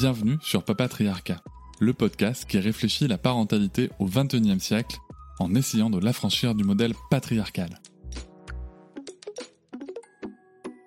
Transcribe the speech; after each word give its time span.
Bienvenue 0.00 0.38
sur 0.40 0.64
Papatriarcat, 0.64 1.42
le 1.78 1.92
podcast 1.92 2.46
qui 2.48 2.58
réfléchit 2.58 3.06
la 3.06 3.18
parentalité 3.18 3.90
au 3.98 4.06
XXIe 4.06 4.58
siècle 4.58 4.96
en 5.38 5.54
essayant 5.54 5.90
de 5.90 5.98
l'affranchir 5.98 6.54
du 6.54 6.64
modèle 6.64 6.94
patriarcal. 7.10 7.82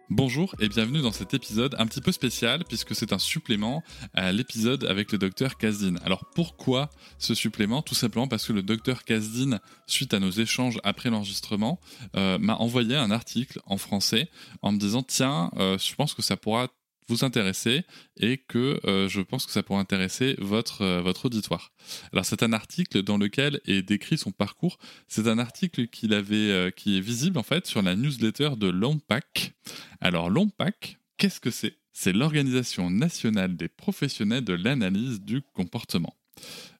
Bonjour 0.10 0.56
et 0.60 0.68
bienvenue 0.68 1.04
dans 1.04 1.12
cet 1.12 1.36
épisode 1.36 1.76
un 1.78 1.86
petit 1.86 2.02
peu 2.02 2.12
spécial 2.12 2.64
puisque 2.68 2.96
c'est 2.96 3.14
un 3.14 3.20
supplément 3.20 3.84
à 4.16 4.32
l'épisode 4.32 4.84
avec 4.86 5.12
le 5.12 5.20
docteur 5.20 5.58
Kazdin. 5.58 5.98
Alors 6.04 6.26
pourquoi 6.34 6.90
ce 7.20 7.36
supplément? 7.36 7.84
Tout 7.84 7.94
simplement 7.94 8.28
parce 8.28 8.48
que 8.48 8.54
le 8.54 8.64
docteur 8.64 9.04
Kazdin, 9.04 9.60
suite 9.86 10.16
à 10.16 10.20
nos 10.20 10.32
échanges 10.32 10.80
après 10.84 11.12
l'enregistrement, 11.12 11.80
euh, 12.16 12.40
m'a 12.40 12.56
envoyé 12.56 12.96
un 12.96 13.12
article 13.12 13.60
en 13.68 13.78
français 13.78 14.32
en 14.64 14.72
me 14.72 14.80
disant 14.80 15.04
tiens, 15.04 15.52
euh, 15.58 15.78
je 15.78 15.94
pense 15.94 16.16
que 16.16 16.24
ça 16.24 16.36
pourra 16.36 16.70
vous 17.08 17.24
intéresser 17.24 17.84
et 18.18 18.38
que 18.38 18.80
euh, 18.86 19.08
je 19.08 19.22
pense 19.22 19.46
que 19.46 19.52
ça 19.52 19.64
pourrait 19.64 19.80
intéresser 19.80 20.36
votre, 20.40 20.82
euh, 20.82 21.02
votre 21.02 21.26
auditoire. 21.26 21.72
Alors 22.12 22.26
c'est 22.26 22.44
un 22.44 22.54
article 22.54 23.04
dans 23.04 23.18
lequel 23.18 23.60
est 23.66 23.82
décrit 23.82 24.18
son 24.18 24.32
parcours. 24.32 24.78
C'est 25.08 25.28
un 25.28 25.40
article 25.40 25.88
euh, 26.04 26.72
qui 26.72 26.98
est 26.98 27.02
visible 27.02 27.38
en 27.38 27.44
fait 27.44 27.66
sur 27.66 27.82
la 27.82 27.96
newsletter 27.96 28.52
de 28.58 28.68
l'OMPAC. 28.68 29.54
Alors 30.02 30.30
l'OMPAC, 30.30 30.98
qu'est-ce 31.18 31.40
que 31.40 31.52
c'est? 31.52 31.78
C'est 31.92 32.14
l'Organisation 32.14 32.90
nationale 32.90 33.56
des 33.56 33.68
professionnels 33.68 34.44
de 34.44 34.54
l'analyse 34.54 35.22
du 35.22 35.42
comportement. 35.42 36.16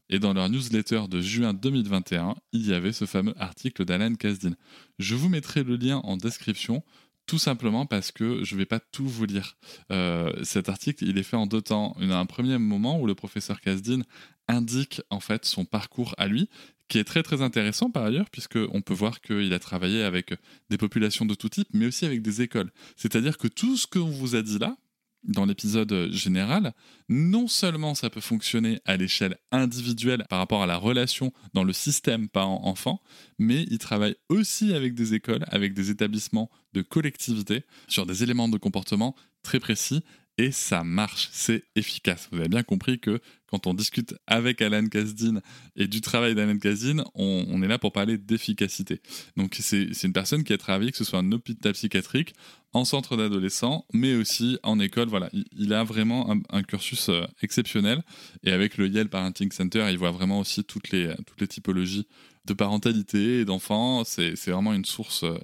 Et 0.10 0.20
dans 0.20 0.34
leur 0.34 0.50
newsletter 0.50 1.04
de 1.10 1.22
juin 1.22 1.54
2021, 1.54 2.36
il 2.52 2.68
y 2.68 2.74
avait 2.74 2.92
ce 2.92 3.06
fameux 3.06 3.34
article 3.38 3.86
d'Alan 3.86 4.16
Kasdin. 4.16 4.54
Je 5.00 5.16
vous 5.16 5.30
mettrai 5.30 5.64
le 5.64 5.76
lien 5.76 5.98
en 6.04 6.18
description 6.18 6.84
tout 7.26 7.38
simplement 7.38 7.86
parce 7.86 8.12
que 8.12 8.44
je 8.44 8.56
ne 8.56 8.60
vais 8.60 8.66
pas 8.66 8.80
tout 8.80 9.08
vous 9.08 9.26
lire. 9.26 9.58
Euh, 9.92 10.32
cet 10.44 10.70
article, 10.70 11.06
il 11.06 11.18
est 11.18 11.24
fait 11.24 11.38
en 11.38 11.48
deux 11.48 11.62
temps. 11.62 11.96
Il 12.00 12.10
y 12.10 12.12
a 12.12 12.20
un 12.20 12.26
premier 12.26 12.58
moment 12.58 13.00
où 13.00 13.08
le 13.08 13.16
professeur 13.16 13.62
Kasdin 13.62 14.02
indique 14.48 15.02
en 15.10 15.20
fait 15.20 15.46
son 15.46 15.66
parcours 15.66 16.16
à 16.18 16.28
lui, 16.28 16.50
qui 16.90 17.00
est 17.00 17.06
très 17.06 17.24
très 17.24 17.42
intéressant 17.42 17.90
par 17.90 18.04
ailleurs, 18.04 18.30
puisqu'on 18.30 18.82
peut 18.82 18.94
voir 18.94 19.22
qu'il 19.22 19.54
a 19.54 19.60
travaillé 19.60 20.04
avec 20.04 20.34
des 20.70 20.78
populations 20.78 21.26
de 21.26 21.34
tout 21.34 21.50
type, 21.50 21.70
mais 21.74 21.86
aussi 21.86 22.06
avec 22.06 22.22
des 22.22 22.42
écoles. 22.42 22.72
C'est-à-dire 22.98 23.38
que 23.38 23.48
tout 23.48 23.78
ce 23.78 23.88
qu'on 23.88 24.10
vous 24.10 24.36
a 24.36 24.42
dit 24.42 24.60
là, 24.60 24.76
dans 25.24 25.46
l'épisode 25.46 26.10
général, 26.12 26.74
non 27.10 27.48
seulement 27.48 27.96
ça 27.96 28.10
peut 28.10 28.22
fonctionner 28.22 28.80
à 28.86 28.98
l'échelle 28.98 29.38
individuelle 29.52 30.26
par 30.30 30.40
rapport 30.40 30.64
à 30.64 30.68
la 30.68 30.78
relation 30.78 31.32
dans 31.54 31.64
le 31.64 31.74
système 31.74 32.30
parent-enfant, 32.30 33.02
mais 33.40 33.66
il 33.70 33.78
travaille 33.78 34.16
aussi 34.30 34.74
avec 34.74 34.94
des 34.94 35.14
écoles, 35.14 35.46
avec 35.48 35.74
des 35.74 35.90
établissements 35.90 36.50
de 36.74 36.82
collectivité 36.82 37.64
sur 37.88 38.06
des 38.06 38.24
éléments 38.24 38.50
de 38.50 38.58
comportement 38.58 39.16
très 39.44 39.60
précis 39.60 40.04
et 40.38 40.52
ça 40.52 40.84
marche, 40.84 41.30
c'est 41.32 41.64
efficace. 41.76 42.28
Vous 42.32 42.40
avez 42.40 42.50
bien 42.50 42.64
compris 42.64 43.00
que 43.00 43.20
quand 43.48 43.68
on 43.68 43.76
discute 43.76 44.16
avec 44.26 44.64
Alan 44.64 44.88
Kasdin 44.88 45.42
et 45.76 45.88
du 45.88 46.02
travail 46.02 46.34
d'Alan 46.34 46.58
Kasdin, 46.58 47.04
on, 47.14 47.62
est 47.62 47.68
là 47.68 47.78
pour 47.78 47.92
parler 47.92 48.18
d'efficacité. 48.18 49.00
Donc 49.38 49.56
c'est 49.60 49.92
une 50.04 50.14
personne 50.14 50.44
qui 50.44 50.54
a 50.54 50.58
travaillé, 50.58 50.92
que 50.92 50.98
ce 50.98 51.04
soit 51.04 51.20
en 51.20 51.32
hôpital 51.32 51.74
psychiatrique, 51.74 52.34
en 52.74 52.84
centre 52.84 53.16
d'adolescents, 53.16 53.86
mais 53.94 54.16
aussi 54.16 54.58
en 54.64 54.80
école. 54.80 55.08
Voilà, 55.08 55.30
il, 55.52 55.72
a 55.72 55.84
vraiment 55.84 56.36
un, 56.50 56.64
cursus 56.64 57.10
euh, 57.10 57.26
exceptionnel. 57.44 58.02
Et 58.44 58.52
avec 58.52 58.78
le 58.78 58.88
Yale 58.88 59.10
Parenting 59.10 59.52
Center, 59.52 59.86
il 59.92 60.00
voit 60.00 60.10
vraiment 60.10 60.40
aussi 60.40 60.64
toutes 60.64 60.90
les, 60.90 61.14
toutes 61.28 61.42
les 61.42 61.48
typologies 61.48 62.08
de 62.46 62.54
parentalité 62.54 63.42
et 63.42 63.46
d'enfants. 63.46 64.04
C'est 64.04 64.34
vraiment 64.48 64.74
une 64.74 64.86
source 64.86 65.24
euh, 65.26 65.38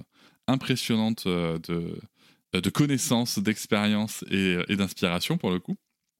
impressionnante 0.47 1.25
euh, 1.27 1.59
de 1.59 2.00
de 2.53 2.69
connaissances, 2.69 3.39
d'expériences 3.39 4.23
et, 4.29 4.75
d'inspiration 4.75 5.37
pour 5.37 5.51
le 5.51 5.59
coup. 5.59 5.75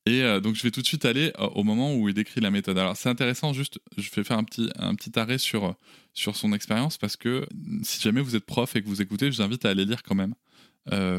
Et 0.06 0.24
euh, 0.24 0.40
donc 0.40 0.56
je 0.56 0.64
vais 0.64 0.72
tout 0.72 0.82
de 0.82 0.88
suite 0.88 1.06
aller 1.06 1.32
euh, 1.40 1.48
au 1.56 1.64
moment 1.64 1.94
où 1.96 2.08
il 2.08 2.16
décrit 2.16 2.42
la 2.42 2.52
méthode. 2.52 2.78
Alors 2.78 2.96
c'est 2.96 3.10
intéressant, 3.10 3.54
juste, 3.54 3.80
je 3.98 4.10
vais 4.12 4.24
faire 4.24 4.38
un 4.38 4.44
petit, 4.44 4.70
un 4.78 4.96
petit 4.96 5.18
arrêt 5.20 5.38
sur, 5.38 5.76
sur 6.14 6.36
son 6.36 6.54
expérience 6.54 6.98
parce 6.98 7.16
que 7.16 7.46
si 7.84 8.02
jamais 8.02 8.22
vous 8.22 8.36
êtes 8.36 8.46
prof 8.46 8.76
et 8.76 8.82
que 8.82 8.88
vous 8.88 9.02
écoutez, 9.02 9.32
je 9.32 9.38
vous 9.38 9.44
invite 9.44 9.66
à 9.66 9.70
aller 9.70 9.86
lire 9.86 10.04
quand 10.04 10.16
même 10.16 10.36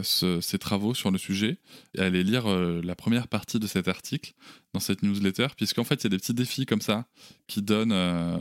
ses 0.03 0.59
travaux 0.59 0.95
sur 0.95 1.13
le 1.13 1.19
sujet 1.19 1.59
et 1.95 2.01
à 2.01 2.07
aller 2.07 2.25
lire 2.25 2.49
la 2.49 2.97
première 2.97 3.29
partie 3.29 3.61
de 3.61 3.69
cet 3.69 3.87
article 3.87 4.33
dans 4.75 4.81
cette 4.81 5.05
newsletter, 5.05 5.47
puisqu'en 5.57 5.85
fait 5.85 6.03
il 6.03 6.05
y 6.05 6.07
a 6.07 6.11
des 6.11 6.17
petits 6.17 6.35
défis 6.35 6.67
comme 6.67 6.81
ça 6.81 7.07
qui 7.47 7.63
donnent 7.63 7.93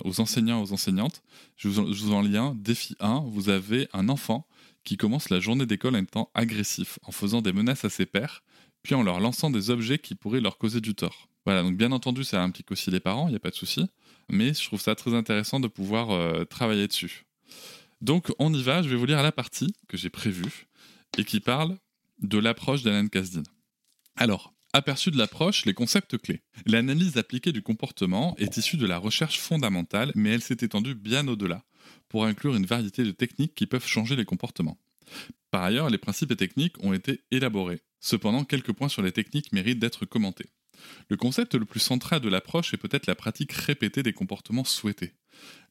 aux 0.05 0.21
enseignants 0.21 0.63
aux 0.63 0.73
enseignantes. 0.73 1.21
Je 1.55 1.67
vous, 1.67 1.93
je 1.93 2.03
vous 2.03 2.13
en 2.13 2.23
lis 2.23 2.35
un. 2.35 2.55
Défi 2.55 2.95
1, 2.99 3.25
vous 3.27 3.49
avez 3.49 3.87
un 3.93 4.09
enfant 4.09 4.47
qui 4.83 4.97
commence 4.97 5.29
la 5.29 5.39
journée 5.39 5.65
d'école 5.65 5.95
en 5.95 6.01
étant 6.01 6.31
agressif, 6.33 6.99
en 7.03 7.11
faisant 7.11 7.41
des 7.41 7.53
menaces 7.53 7.85
à 7.85 7.89
ses 7.89 8.05
pairs, 8.05 8.43
puis 8.83 8.95
en 8.95 9.03
leur 9.03 9.19
lançant 9.19 9.49
des 9.49 9.69
objets 9.69 9.99
qui 9.99 10.15
pourraient 10.15 10.41
leur 10.41 10.57
causer 10.57 10.81
du 10.81 10.95
tort. 10.95 11.27
Voilà, 11.45 11.63
donc 11.63 11.77
bien 11.77 11.91
entendu, 11.91 12.23
ça 12.23 12.41
implique 12.41 12.71
aussi 12.71 12.91
les 12.91 12.99
parents, 12.99 13.27
il 13.27 13.31
n'y 13.31 13.37
a 13.37 13.39
pas 13.39 13.49
de 13.49 13.55
souci, 13.55 13.85
mais 14.29 14.53
je 14.53 14.63
trouve 14.63 14.81
ça 14.81 14.95
très 14.95 15.13
intéressant 15.13 15.59
de 15.59 15.67
pouvoir 15.67 16.11
euh, 16.11 16.45
travailler 16.45 16.87
dessus. 16.87 17.25
Donc 18.01 18.31
on 18.39 18.53
y 18.53 18.63
va, 18.63 18.81
je 18.81 18.89
vais 18.89 18.95
vous 18.95 19.05
lire 19.05 19.23
la 19.23 19.31
partie 19.31 19.73
que 19.87 19.97
j'ai 19.97 20.09
prévue 20.09 20.67
et 21.17 21.23
qui 21.23 21.39
parle 21.39 21.77
de 22.21 22.37
l'approche 22.37 22.83
d'Alan 22.83 23.07
Kasdin. 23.07 23.43
Alors, 24.15 24.53
aperçu 24.73 25.11
de 25.11 25.17
l'approche, 25.17 25.65
les 25.65 25.73
concepts 25.73 26.17
clés. 26.17 26.41
L'analyse 26.65 27.17
appliquée 27.17 27.51
du 27.51 27.61
comportement 27.61 28.35
est 28.37 28.57
issue 28.57 28.77
de 28.77 28.85
la 28.85 28.97
recherche 28.97 29.39
fondamentale, 29.39 30.11
mais 30.15 30.31
elle 30.31 30.41
s'est 30.41 30.57
étendue 30.61 30.95
bien 30.95 31.27
au-delà, 31.27 31.63
pour 32.09 32.25
inclure 32.25 32.55
une 32.55 32.65
variété 32.65 33.03
de 33.03 33.11
techniques 33.11 33.55
qui 33.55 33.65
peuvent 33.65 33.87
changer 33.87 34.15
les 34.15 34.25
comportements. 34.25 34.77
Par 35.51 35.63
ailleurs, 35.63 35.89
les 35.89 35.97
principes 35.97 36.31
et 36.31 36.35
techniques 36.35 36.83
ont 36.83 36.93
été 36.93 37.21
élaborés. 37.31 37.81
Cependant, 37.99 38.43
quelques 38.43 38.73
points 38.73 38.89
sur 38.89 39.01
les 39.01 39.11
techniques 39.11 39.51
méritent 39.51 39.79
d'être 39.79 40.05
commentés. 40.05 40.49
Le 41.09 41.17
concept 41.17 41.55
le 41.55 41.65
plus 41.65 41.79
central 41.79 42.21
de 42.21 42.29
l'approche 42.29 42.73
est 42.73 42.77
peut-être 42.77 43.07
la 43.07 43.15
pratique 43.15 43.51
répétée 43.51 44.03
des 44.03 44.13
comportements 44.13 44.63
souhaités. 44.63 45.13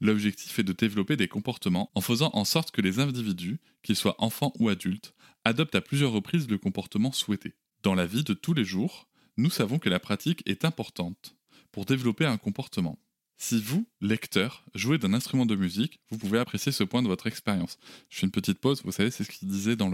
L'objectif 0.00 0.58
est 0.58 0.64
de 0.64 0.72
développer 0.72 1.16
des 1.16 1.28
comportements 1.28 1.90
en 1.94 2.00
faisant 2.00 2.30
en 2.34 2.44
sorte 2.44 2.70
que 2.70 2.80
les 2.80 2.98
individus, 2.98 3.60
qu'ils 3.82 3.96
soient 3.96 4.16
enfants 4.18 4.52
ou 4.58 4.68
adultes, 4.68 5.14
adoptent 5.44 5.74
à 5.74 5.80
plusieurs 5.80 6.12
reprises 6.12 6.48
le 6.48 6.58
comportement 6.58 7.12
souhaité. 7.12 7.54
Dans 7.82 7.94
la 7.94 8.06
vie 8.06 8.24
de 8.24 8.34
tous 8.34 8.54
les 8.54 8.64
jours, 8.64 9.08
nous 9.36 9.50
savons 9.50 9.78
que 9.78 9.88
la 9.88 10.00
pratique 10.00 10.42
est 10.46 10.64
importante 10.64 11.36
pour 11.72 11.84
développer 11.84 12.26
un 12.26 12.38
comportement. 12.38 12.98
Si 13.40 13.60
vous, 13.60 13.86
lecteur, 14.00 14.64
jouez 14.74 14.98
d'un 14.98 15.14
instrument 15.14 15.46
de 15.46 15.54
musique, 15.54 16.00
vous 16.10 16.18
pouvez 16.18 16.40
apprécier 16.40 16.72
ce 16.72 16.82
point 16.82 17.02
de 17.02 17.06
votre 17.06 17.28
expérience. 17.28 17.78
Je 18.10 18.18
fais 18.18 18.26
une 18.26 18.32
petite 18.32 18.58
pause, 18.58 18.82
vous 18.84 18.90
savez, 18.90 19.12
c'est 19.12 19.22
ce 19.22 19.30
qu'il 19.30 19.46
disait 19.46 19.76
dans, 19.76 19.90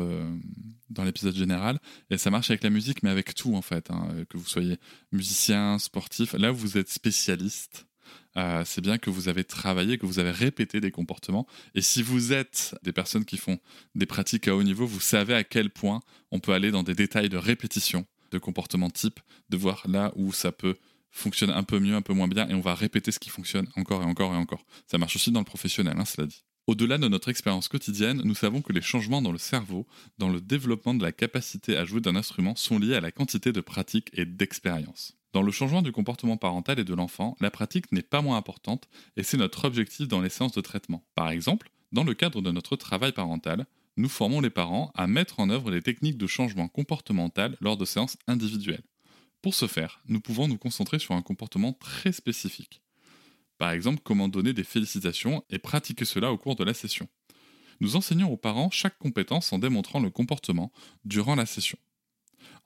dans 0.88 1.04
l'épisode 1.04 1.36
général, 1.36 1.78
et 2.08 2.16
ça 2.16 2.30
marche 2.30 2.50
avec 2.50 2.64
la 2.64 2.70
musique, 2.70 3.02
mais 3.02 3.10
avec 3.10 3.34
tout 3.34 3.54
en 3.54 3.60
fait, 3.60 3.90
hein. 3.90 4.08
que 4.30 4.38
vous 4.38 4.46
soyez 4.46 4.78
musicien, 5.12 5.78
sportif, 5.78 6.32
là 6.32 6.50
vous 6.50 6.78
êtes 6.78 6.88
spécialiste, 6.88 7.86
euh, 8.38 8.62
c'est 8.64 8.80
bien 8.80 8.96
que 8.96 9.10
vous 9.10 9.28
avez 9.28 9.44
travaillé, 9.44 9.98
que 9.98 10.06
vous 10.06 10.18
avez 10.18 10.30
répété 10.30 10.80
des 10.80 10.90
comportements, 10.90 11.46
et 11.74 11.82
si 11.82 12.02
vous 12.02 12.32
êtes 12.32 12.74
des 12.82 12.92
personnes 12.92 13.26
qui 13.26 13.36
font 13.36 13.58
des 13.94 14.06
pratiques 14.06 14.48
à 14.48 14.56
haut 14.56 14.62
niveau, 14.62 14.86
vous 14.86 15.00
savez 15.00 15.34
à 15.34 15.44
quel 15.44 15.68
point 15.68 16.00
on 16.30 16.40
peut 16.40 16.54
aller 16.54 16.70
dans 16.70 16.82
des 16.82 16.94
détails 16.94 17.28
de 17.28 17.36
répétition 17.36 18.06
de 18.30 18.38
comportements 18.38 18.90
type, 18.90 19.20
de 19.50 19.58
voir 19.58 19.84
là 19.86 20.12
où 20.16 20.32
ça 20.32 20.50
peut 20.50 20.76
fonctionne 21.14 21.50
un 21.50 21.62
peu 21.62 21.78
mieux, 21.78 21.94
un 21.94 22.02
peu 22.02 22.12
moins 22.12 22.28
bien, 22.28 22.48
et 22.48 22.54
on 22.54 22.60
va 22.60 22.74
répéter 22.74 23.12
ce 23.12 23.18
qui 23.18 23.30
fonctionne 23.30 23.68
encore 23.76 24.02
et 24.02 24.06
encore 24.06 24.34
et 24.34 24.36
encore. 24.36 24.64
Ça 24.86 24.98
marche 24.98 25.16
aussi 25.16 25.30
dans 25.30 25.40
le 25.40 25.44
professionnel, 25.44 25.94
hein, 25.98 26.04
cela 26.04 26.26
dit. 26.26 26.44
Au-delà 26.66 26.96
de 26.98 27.08
notre 27.08 27.28
expérience 27.28 27.68
quotidienne, 27.68 28.22
nous 28.24 28.34
savons 28.34 28.62
que 28.62 28.72
les 28.72 28.80
changements 28.80 29.20
dans 29.20 29.32
le 29.32 29.38
cerveau, 29.38 29.86
dans 30.18 30.30
le 30.30 30.40
développement 30.40 30.94
de 30.94 31.02
la 31.02 31.12
capacité 31.12 31.76
à 31.76 31.84
jouer 31.84 32.00
d'un 32.00 32.16
instrument, 32.16 32.56
sont 32.56 32.78
liés 32.78 32.96
à 32.96 33.00
la 33.00 33.12
quantité 33.12 33.52
de 33.52 33.60
pratique 33.60 34.08
et 34.14 34.24
d'expérience. 34.24 35.14
Dans 35.34 35.42
le 35.42 35.52
changement 35.52 35.82
du 35.82 35.92
comportement 35.92 36.36
parental 36.36 36.78
et 36.78 36.84
de 36.84 36.94
l'enfant, 36.94 37.36
la 37.40 37.50
pratique 37.50 37.92
n'est 37.92 38.02
pas 38.02 38.22
moins 38.22 38.36
importante 38.36 38.88
et 39.16 39.22
c'est 39.22 39.36
notre 39.36 39.66
objectif 39.66 40.08
dans 40.08 40.20
les 40.20 40.30
séances 40.30 40.52
de 40.52 40.60
traitement. 40.60 41.04
Par 41.14 41.30
exemple, 41.30 41.70
dans 41.92 42.04
le 42.04 42.14
cadre 42.14 42.40
de 42.40 42.50
notre 42.50 42.76
travail 42.76 43.12
parental, 43.12 43.66
nous 43.96 44.08
formons 44.08 44.40
les 44.40 44.50
parents 44.50 44.90
à 44.94 45.06
mettre 45.06 45.40
en 45.40 45.50
œuvre 45.50 45.70
les 45.70 45.82
techniques 45.82 46.18
de 46.18 46.26
changement 46.26 46.68
comportemental 46.68 47.56
lors 47.60 47.76
de 47.76 47.84
séances 47.84 48.16
individuelles. 48.26 48.82
Pour 49.44 49.54
ce 49.54 49.66
faire, 49.66 50.00
nous 50.08 50.22
pouvons 50.22 50.48
nous 50.48 50.56
concentrer 50.56 50.98
sur 50.98 51.14
un 51.14 51.20
comportement 51.20 51.74
très 51.74 52.12
spécifique. 52.12 52.80
Par 53.58 53.72
exemple, 53.72 54.00
comment 54.02 54.26
donner 54.26 54.54
des 54.54 54.64
félicitations 54.64 55.44
et 55.50 55.58
pratiquer 55.58 56.06
cela 56.06 56.32
au 56.32 56.38
cours 56.38 56.56
de 56.56 56.64
la 56.64 56.72
session. 56.72 57.08
Nous 57.80 57.94
enseignons 57.94 58.32
aux 58.32 58.38
parents 58.38 58.70
chaque 58.70 58.96
compétence 58.96 59.52
en 59.52 59.58
démontrant 59.58 60.00
le 60.00 60.08
comportement 60.08 60.72
durant 61.04 61.34
la 61.34 61.44
session. 61.44 61.76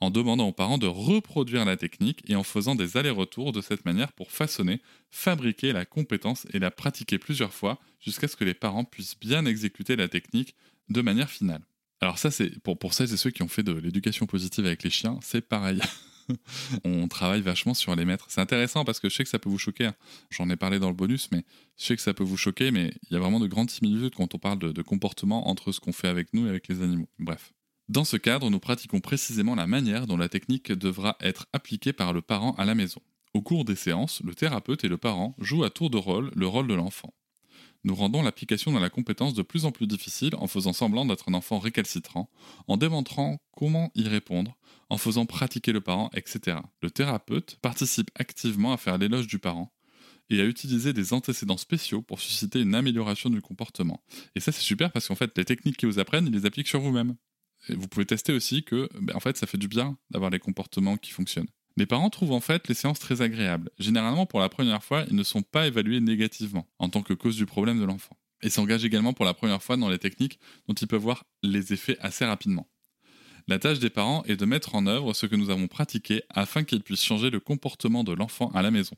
en 0.00 0.12
demandant 0.12 0.46
aux 0.46 0.52
parents 0.52 0.78
de 0.78 0.86
reproduire 0.86 1.64
la 1.64 1.76
technique 1.76 2.22
et 2.30 2.36
en 2.36 2.44
faisant 2.44 2.76
des 2.76 2.96
allers-retours 2.96 3.50
de 3.50 3.60
cette 3.60 3.84
manière 3.84 4.12
pour 4.12 4.30
façonner, 4.30 4.80
fabriquer 5.10 5.72
la 5.72 5.84
compétence 5.84 6.46
et 6.52 6.60
la 6.60 6.70
pratiquer 6.70 7.18
plusieurs 7.18 7.52
fois 7.52 7.80
jusqu'à 7.98 8.28
ce 8.28 8.36
que 8.36 8.44
les 8.44 8.54
parents 8.54 8.84
puissent 8.84 9.18
bien 9.18 9.46
exécuter 9.46 9.96
la 9.96 10.06
technique 10.06 10.54
de 10.90 11.02
manière 11.02 11.28
finale. 11.28 11.62
Alors 12.00 12.18
ça, 12.18 12.30
c'est 12.30 12.56
pour, 12.60 12.94
celles 12.94 13.12
et 13.12 13.16
ceux 13.16 13.30
qui 13.30 13.42
ont 13.42 13.48
fait 13.48 13.64
de 13.64 13.72
l'éducation 13.72 14.26
positive 14.26 14.64
avec 14.64 14.84
les 14.84 14.90
chiens, 14.90 15.18
c'est 15.22 15.40
pareil. 15.40 15.80
on 16.84 17.08
travaille 17.08 17.40
vachement 17.40 17.74
sur 17.74 17.94
les 17.94 18.04
maîtres. 18.04 18.26
C'est 18.28 18.40
intéressant 18.40 18.84
parce 18.84 19.00
que 19.00 19.08
je 19.08 19.16
sais 19.16 19.24
que 19.24 19.30
ça 19.30 19.38
peut 19.38 19.48
vous 19.48 19.58
choquer. 19.58 19.86
Hein. 19.86 19.94
J'en 20.30 20.48
ai 20.50 20.56
parlé 20.56 20.78
dans 20.78 20.88
le 20.88 20.94
bonus, 20.94 21.30
mais 21.32 21.44
je 21.76 21.84
sais 21.84 21.96
que 21.96 22.02
ça 22.02 22.14
peut 22.14 22.24
vous 22.24 22.36
choquer, 22.36 22.70
mais 22.70 22.92
il 23.08 23.14
y 23.14 23.16
a 23.16 23.20
vraiment 23.20 23.40
de 23.40 23.46
grandes 23.46 23.70
similitudes 23.70 24.14
quand 24.14 24.34
on 24.34 24.38
parle 24.38 24.58
de, 24.58 24.82
comportement 24.82 25.48
entre 25.48 25.72
ce 25.72 25.80
qu'on 25.80 25.92
fait 25.92 26.08
avec 26.08 26.32
nous 26.34 26.46
et 26.46 26.50
avec 26.50 26.68
les 26.68 26.82
animaux. 26.82 27.08
Bref. 27.18 27.52
Dans 27.88 28.04
ce 28.04 28.16
cadre, 28.16 28.50
nous 28.50 28.60
pratiquons 28.60 29.00
précisément 29.00 29.54
la 29.54 29.66
manière 29.66 30.06
dont 30.06 30.16
la 30.16 30.28
technique 30.28 30.72
devra 30.72 31.16
être 31.20 31.46
appliquée 31.52 31.92
par 31.92 32.12
le 32.12 32.20
parent 32.20 32.52
à 32.56 32.64
la 32.64 32.74
maison. 32.74 33.00
Au 33.34 33.42
cours 33.42 33.64
des 33.64 33.76
séances, 33.76 34.22
le 34.24 34.34
thérapeute 34.34 34.84
et 34.84 34.88
le 34.88 34.98
parent 34.98 35.34
jouent 35.38 35.64
à 35.64 35.70
tour 35.70 35.90
de 35.90 35.96
rôle 35.96 36.30
le 36.34 36.46
rôle 36.46 36.66
de 36.66 36.74
l'enfant. 36.74 37.12
Nous 37.84 37.94
rendons 37.94 38.22
l'application 38.22 38.72
de 38.72 38.78
la 38.78 38.90
compétence 38.90 39.34
de 39.34 39.42
plus 39.42 39.64
en 39.64 39.72
plus 39.72 39.86
difficile 39.86 40.34
en 40.36 40.46
faisant 40.46 40.72
semblant 40.72 41.06
d'être 41.06 41.28
un 41.28 41.34
enfant 41.34 41.58
récalcitrant, 41.58 42.28
en 42.66 42.76
démontrant 42.76 43.38
comment 43.52 43.90
y 43.94 44.08
répondre, 44.08 44.56
en 44.90 44.98
faisant 44.98 45.26
pratiquer 45.26 45.72
le 45.72 45.80
parent, 45.80 46.10
etc. 46.14 46.58
Le 46.82 46.90
thérapeute 46.90 47.58
participe 47.62 48.10
activement 48.16 48.72
à 48.72 48.76
faire 48.76 48.98
l'éloge 48.98 49.28
du 49.28 49.38
parent 49.38 49.72
et 50.30 50.40
à 50.40 50.44
utiliser 50.44 50.92
des 50.92 51.12
antécédents 51.12 51.56
spéciaux 51.56 52.02
pour 52.02 52.20
susciter 52.20 52.60
une 52.60 52.74
amélioration 52.74 53.30
du 53.30 53.40
comportement. 53.40 54.02
Et 54.34 54.40
ça 54.40 54.52
c'est 54.52 54.60
super 54.60 54.92
parce 54.92 55.08
qu'en 55.08 55.14
fait 55.14 55.36
les 55.38 55.44
techniques 55.44 55.76
qu'ils 55.76 55.88
vous 55.88 55.98
apprennent, 55.98 56.26
ils 56.26 56.32
les 56.32 56.46
appliquent 56.46 56.68
sur 56.68 56.80
vous-même. 56.80 57.14
Vous 57.68 57.88
pouvez 57.88 58.06
tester 58.06 58.32
aussi 58.32 58.62
que 58.62 58.88
ben, 59.00 59.14
en 59.16 59.20
fait 59.20 59.36
ça 59.36 59.46
fait 59.46 59.58
du 59.58 59.68
bien 59.68 59.96
d'avoir 60.10 60.30
les 60.30 60.38
comportements 60.38 60.96
qui 60.96 61.10
fonctionnent. 61.10 61.48
Les 61.78 61.86
parents 61.86 62.10
trouvent 62.10 62.32
en 62.32 62.40
fait 62.40 62.66
les 62.66 62.74
séances 62.74 62.98
très 62.98 63.22
agréables. 63.22 63.70
Généralement, 63.78 64.26
pour 64.26 64.40
la 64.40 64.48
première 64.48 64.82
fois, 64.82 65.04
ils 65.08 65.14
ne 65.14 65.22
sont 65.22 65.42
pas 65.42 65.68
évalués 65.68 66.00
négativement 66.00 66.66
en 66.80 66.88
tant 66.88 67.02
que 67.02 67.14
cause 67.14 67.36
du 67.36 67.46
problème 67.46 67.78
de 67.78 67.84
l'enfant. 67.84 68.16
Et 68.42 68.50
s'engagent 68.50 68.84
également 68.84 69.12
pour 69.12 69.24
la 69.24 69.32
première 69.32 69.62
fois 69.62 69.76
dans 69.76 69.88
les 69.88 70.00
techniques 70.00 70.40
dont 70.66 70.74
ils 70.74 70.88
peuvent 70.88 71.00
voir 71.00 71.22
les 71.44 71.72
effets 71.72 71.96
assez 72.00 72.24
rapidement. 72.24 72.66
La 73.46 73.60
tâche 73.60 73.78
des 73.78 73.90
parents 73.90 74.24
est 74.24 74.34
de 74.34 74.44
mettre 74.44 74.74
en 74.74 74.88
œuvre 74.88 75.14
ce 75.14 75.26
que 75.26 75.36
nous 75.36 75.50
avons 75.50 75.68
pratiqué 75.68 76.24
afin 76.30 76.64
qu'ils 76.64 76.82
puissent 76.82 77.04
changer 77.04 77.30
le 77.30 77.38
comportement 77.38 78.02
de 78.02 78.12
l'enfant 78.12 78.50
à 78.56 78.62
la 78.62 78.72
maison. 78.72 78.96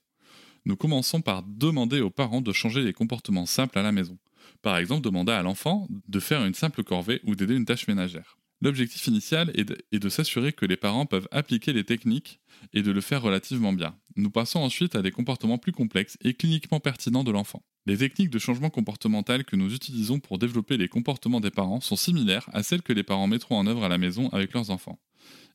Nous 0.64 0.76
commençons 0.76 1.20
par 1.20 1.42
demander 1.42 2.00
aux 2.00 2.08
parents 2.08 2.40
de 2.40 2.52
changer 2.54 2.80
les 2.80 2.94
comportements 2.94 3.44
simples 3.44 3.78
à 3.78 3.82
la 3.82 3.92
maison. 3.92 4.16
Par 4.62 4.78
exemple, 4.78 5.02
demander 5.02 5.32
à 5.32 5.42
l'enfant 5.42 5.86
de 6.08 6.18
faire 6.18 6.46
une 6.46 6.54
simple 6.54 6.82
corvée 6.82 7.20
ou 7.24 7.34
d'aider 7.34 7.56
une 7.56 7.66
tâche 7.66 7.88
ménagère. 7.88 8.39
L'objectif 8.62 9.06
initial 9.06 9.50
est 9.54 9.64
de, 9.98 10.08
s'assurer 10.10 10.52
que 10.52 10.66
les 10.66 10.76
parents 10.76 11.06
peuvent 11.06 11.28
appliquer 11.30 11.72
les 11.72 11.84
techniques 11.84 12.40
et 12.74 12.82
de 12.82 12.90
le 12.90 13.00
faire 13.00 13.22
relativement 13.22 13.72
bien. 13.72 13.96
Nous 14.16 14.30
passons 14.30 14.60
ensuite 14.60 14.94
à 14.94 15.02
des 15.02 15.10
comportements 15.10 15.56
plus 15.56 15.72
complexes 15.72 16.18
et 16.20 16.34
cliniquement 16.34 16.78
pertinents 16.78 17.24
de 17.24 17.30
l'enfant. 17.30 17.62
Les 17.86 17.96
techniques 17.96 18.28
de 18.28 18.38
changement 18.38 18.68
comportemental 18.68 19.44
que 19.44 19.56
nous 19.56 19.74
utilisons 19.74 20.20
pour 20.20 20.38
développer 20.38 20.76
les 20.76 20.88
comportements 20.88 21.40
des 21.40 21.50
parents 21.50 21.80
sont 21.80 21.96
similaires 21.96 22.50
à 22.52 22.62
celles 22.62 22.82
que 22.82 22.92
les 22.92 23.02
parents 23.02 23.26
mettront 23.26 23.56
en 23.56 23.66
œuvre 23.66 23.84
à 23.84 23.88
la 23.88 23.96
maison 23.96 24.28
avec 24.28 24.52
leurs 24.52 24.70
enfants. 24.70 25.00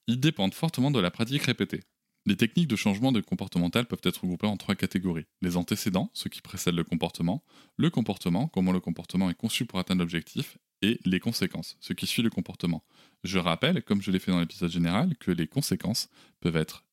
Ils 0.08 0.20
dépendent 0.20 0.56
fortement 0.56 0.90
de 0.90 1.00
la 1.00 1.12
pratique 1.12 1.44
répétée. 1.44 1.82
Les 2.26 2.36
techniques 2.36 2.68
de 2.68 2.76
changement 2.76 3.12
de 3.12 3.22
comportemental 3.22 3.86
peuvent 3.86 4.02
être 4.04 4.22
regroupées 4.22 4.48
en 4.48 4.58
trois 4.58 4.74
catégories. 4.74 5.26
Les 5.44 5.58
antécédents, 5.58 6.10
ceux 6.14 6.32
qui 6.32 6.42
précèdent 6.42 6.76
le 6.76 6.84
comportement, 6.84 7.44
le 7.78 7.92
comportement, 7.92 8.48
comment 8.48 8.72
le 8.72 8.80
comportement 8.80 9.30
est 9.30 9.36
conçu 9.36 9.66
pour 9.66 9.78
atteindre 9.78 10.02
l'objectif, 10.02 10.58
et 10.82 11.00
les 11.06 11.20
conséquences, 11.20 11.78
ce 11.80 11.94
qui 11.94 12.08
suit 12.08 12.22
le 12.22 12.30
comportement. 12.30 12.84
Je 13.26 13.40
rappelle, 13.40 13.82
comme 13.82 14.04
je 14.04 14.12
l'ai 14.12 14.20
fait 14.20 14.32
dans 14.32 14.40
l'épisode 14.40 14.70
général, 14.70 15.18
que 15.18 15.32
les 15.32 15.48
conséquences 15.48 16.10
peuvent 16.42 16.56
être 16.56 16.86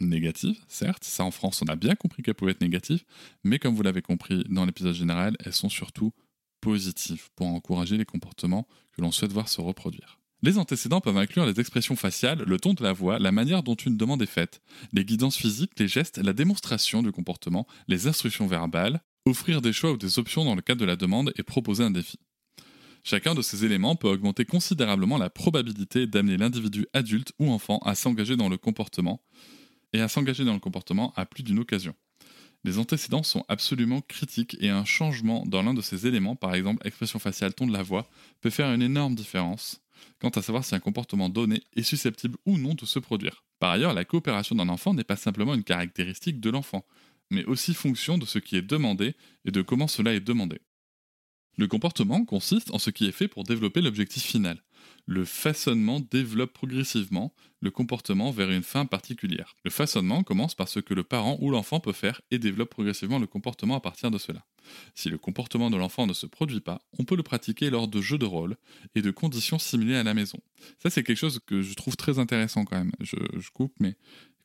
négatives, 0.00 0.60
certes, 0.68 1.02
ça 1.02 1.24
en 1.24 1.30
France 1.30 1.62
on 1.62 1.66
a 1.66 1.76
bien 1.76 1.94
compris 1.94 2.22
qu'elles 2.22 2.34
pouvaient 2.34 2.52
être 2.52 2.60
négatives, 2.60 3.04
mais 3.42 3.58
comme 3.58 3.74
vous 3.74 3.82
l'avez 3.82 4.02
compris 4.02 4.44
dans 4.50 4.66
l'épisode 4.66 4.94
général, 4.94 5.34
elles 5.42 5.54
sont 5.54 5.70
surtout 5.70 6.12
positives 6.60 7.30
pour 7.34 7.46
encourager 7.46 7.96
les 7.96 8.04
comportements 8.04 8.68
que 8.92 9.00
l'on 9.00 9.10
souhaite 9.10 9.32
voir 9.32 9.48
se 9.48 9.62
reproduire. 9.62 10.20
Les 10.42 10.58
antécédents 10.58 11.00
peuvent 11.00 11.16
inclure 11.16 11.46
les 11.46 11.58
expressions 11.58 11.96
faciales, 11.96 12.44
le 12.46 12.60
ton 12.60 12.74
de 12.74 12.82
la 12.82 12.92
voix, 12.92 13.18
la 13.18 13.32
manière 13.32 13.62
dont 13.62 13.74
une 13.74 13.96
demande 13.96 14.20
est 14.20 14.26
faite, 14.26 14.60
les 14.92 15.06
guidances 15.06 15.38
physiques, 15.38 15.78
les 15.78 15.88
gestes, 15.88 16.18
la 16.18 16.34
démonstration 16.34 17.02
du 17.02 17.12
comportement, 17.12 17.66
les 17.88 18.08
instructions 18.08 18.46
verbales, 18.46 19.00
offrir 19.24 19.62
des 19.62 19.72
choix 19.72 19.92
ou 19.92 19.96
des 19.96 20.18
options 20.18 20.44
dans 20.44 20.54
le 20.54 20.62
cadre 20.62 20.82
de 20.82 20.86
la 20.86 20.96
demande 20.96 21.32
et 21.36 21.42
proposer 21.42 21.82
un 21.82 21.90
défi. 21.90 22.18
Chacun 23.04 23.34
de 23.34 23.42
ces 23.42 23.64
éléments 23.64 23.96
peut 23.96 24.08
augmenter 24.08 24.44
considérablement 24.44 25.18
la 25.18 25.30
probabilité 25.30 26.06
d'amener 26.06 26.36
l'individu 26.36 26.86
adulte 26.92 27.32
ou 27.38 27.50
enfant 27.50 27.78
à 27.84 27.94
s'engager 27.94 28.36
dans 28.36 28.48
le 28.48 28.56
comportement, 28.56 29.20
et 29.92 30.00
à 30.00 30.08
s'engager 30.08 30.44
dans 30.44 30.54
le 30.54 30.60
comportement 30.60 31.12
à 31.16 31.26
plus 31.26 31.42
d'une 31.42 31.58
occasion. 31.58 31.94
Les 32.64 32.78
antécédents 32.78 33.22
sont 33.22 33.44
absolument 33.48 34.00
critiques 34.00 34.56
et 34.60 34.68
un 34.68 34.84
changement 34.84 35.44
dans 35.46 35.62
l'un 35.62 35.74
de 35.74 35.80
ces 35.80 36.06
éléments, 36.06 36.36
par 36.36 36.54
exemple 36.54 36.86
expression 36.86 37.18
faciale, 37.18 37.54
ton 37.54 37.66
de 37.66 37.72
la 37.72 37.82
voix, 37.82 38.08
peut 38.40 38.50
faire 38.50 38.72
une 38.72 38.82
énorme 38.82 39.14
différence 39.14 39.80
quant 40.20 40.28
à 40.30 40.42
savoir 40.42 40.64
si 40.64 40.74
un 40.74 40.80
comportement 40.80 41.28
donné 41.28 41.62
est 41.74 41.82
susceptible 41.82 42.36
ou 42.46 42.58
non 42.58 42.74
de 42.74 42.84
se 42.84 42.98
produire. 42.98 43.44
Par 43.58 43.70
ailleurs, 43.70 43.94
la 43.94 44.04
coopération 44.04 44.54
d'un 44.54 44.68
enfant 44.68 44.94
n'est 44.94 45.04
pas 45.04 45.16
simplement 45.16 45.54
une 45.54 45.64
caractéristique 45.64 46.40
de 46.40 46.50
l'enfant, 46.50 46.84
mais 47.30 47.44
aussi 47.44 47.74
fonction 47.74 48.18
de 48.18 48.26
ce 48.26 48.38
qui 48.38 48.56
est 48.56 48.62
demandé 48.62 49.14
et 49.44 49.50
de 49.50 49.62
comment 49.62 49.88
cela 49.88 50.14
est 50.14 50.20
demandé. 50.20 50.60
Le 51.58 51.66
comportement 51.66 52.24
consiste 52.24 52.72
en 52.72 52.78
ce 52.78 52.90
qui 52.90 53.08
est 53.08 53.12
fait 53.12 53.26
pour 53.26 53.42
développer 53.42 53.80
l'objectif 53.80 54.22
final. 54.22 54.62
Le 55.06 55.24
façonnement 55.24 55.98
développe 55.98 56.52
progressivement 56.52 57.34
le 57.60 57.72
comportement 57.72 58.30
vers 58.30 58.48
une 58.52 58.62
fin 58.62 58.86
particulière. 58.86 59.56
Le 59.64 59.70
façonnement 59.72 60.22
commence 60.22 60.54
par 60.54 60.68
ce 60.68 60.78
que 60.78 60.94
le 60.94 61.02
parent 61.02 61.36
ou 61.40 61.50
l'enfant 61.50 61.80
peut 61.80 61.92
faire 61.92 62.20
et 62.30 62.38
développe 62.38 62.70
progressivement 62.70 63.18
le 63.18 63.26
comportement 63.26 63.74
à 63.74 63.80
partir 63.80 64.12
de 64.12 64.18
cela. 64.18 64.46
Si 64.94 65.08
le 65.08 65.18
comportement 65.18 65.68
de 65.68 65.76
l'enfant 65.76 66.06
ne 66.06 66.12
se 66.12 66.26
produit 66.26 66.60
pas, 66.60 66.80
on 66.96 67.04
peut 67.04 67.16
le 67.16 67.24
pratiquer 67.24 67.70
lors 67.70 67.88
de 67.88 68.00
jeux 68.00 68.18
de 68.18 68.24
rôle 68.24 68.56
et 68.94 69.02
de 69.02 69.10
conditions 69.10 69.58
similées 69.58 69.96
à 69.96 70.04
la 70.04 70.14
maison. 70.14 70.38
Ça, 70.80 70.90
c'est 70.90 71.02
quelque 71.02 71.16
chose 71.16 71.40
que 71.44 71.60
je 71.60 71.74
trouve 71.74 71.96
très 71.96 72.20
intéressant 72.20 72.64
quand 72.64 72.78
même. 72.78 72.92
Je, 73.00 73.16
je 73.36 73.50
coupe, 73.50 73.74
mais 73.80 73.96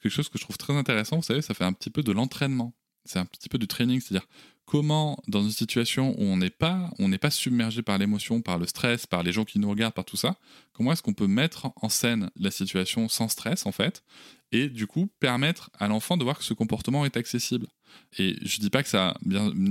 quelque 0.02 0.14
chose 0.14 0.30
que 0.30 0.40
je 0.40 0.46
trouve 0.46 0.58
très 0.58 0.74
intéressant, 0.74 1.18
vous 1.18 1.24
savez, 1.24 1.44
ça 1.44 1.54
fait 1.54 1.64
un 1.64 1.74
petit 1.74 1.92
peu 1.92 2.02
de 2.02 2.12
l'entraînement 2.12 2.74
c'est 3.06 3.20
un 3.20 3.26
petit 3.26 3.50
peu 3.50 3.58
du 3.58 3.68
training, 3.68 4.00
c'est-à-dire 4.00 4.28
comment, 4.66 5.22
dans 5.28 5.44
une 5.44 5.52
situation 5.52 6.16
où 6.20 6.24
on 6.24 6.38
n'est 6.38 6.50
pas, 6.50 6.92
on 7.00 7.10
n'est 7.10 7.18
pas 7.18 7.32
submergé 7.32 7.82
par 7.82 7.98
l'émotion, 7.98 8.42
par 8.42 8.58
le 8.58 8.66
stress, 8.66 9.06
par 9.06 9.24
les 9.24 9.32
gens 9.32 9.46
qui 9.46 9.60
nous 9.60 9.70
regardent, 9.70 9.94
par 9.94 10.06
tout 10.06 10.18
ça, 10.18 10.38
comment 10.72 10.94
est-ce 10.94 11.04
qu'on 11.04 11.14
peut 11.14 11.28
mettre 11.28 11.72
en 11.76 11.90
scène 11.90 12.30
la 12.36 12.52
situation 12.52 13.10
sans 13.10 13.28
stress, 13.28 13.66
en 13.66 13.72
fait, 13.72 14.04
et 14.52 14.70
du 14.70 14.88
coup 14.88 15.10
permettre 15.20 15.70
à 15.80 15.88
l'enfant 15.88 16.18
de 16.18 16.24
voir 16.24 16.38
que 16.38 16.44
ce 16.44 16.54
comportement 16.54 17.06
est 17.06 17.18
accessible? 17.18 17.68
Et 18.18 18.38
je 18.42 18.60
dis 18.60 18.70
pas 18.70 18.84
que 18.84 18.90
ça, 18.90 19.18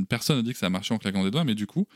personne 0.08 0.36
ne 0.36 0.42
dit 0.42 0.52
que 0.52 0.58
ça 0.58 0.66
a 0.66 0.70
marché 0.70 0.94
en 0.94 0.98
claquant 0.98 1.24
des 1.24 1.30
doigts, 1.30 1.44
mais 1.44 1.54
du 1.54 1.66
coup, 1.66 1.86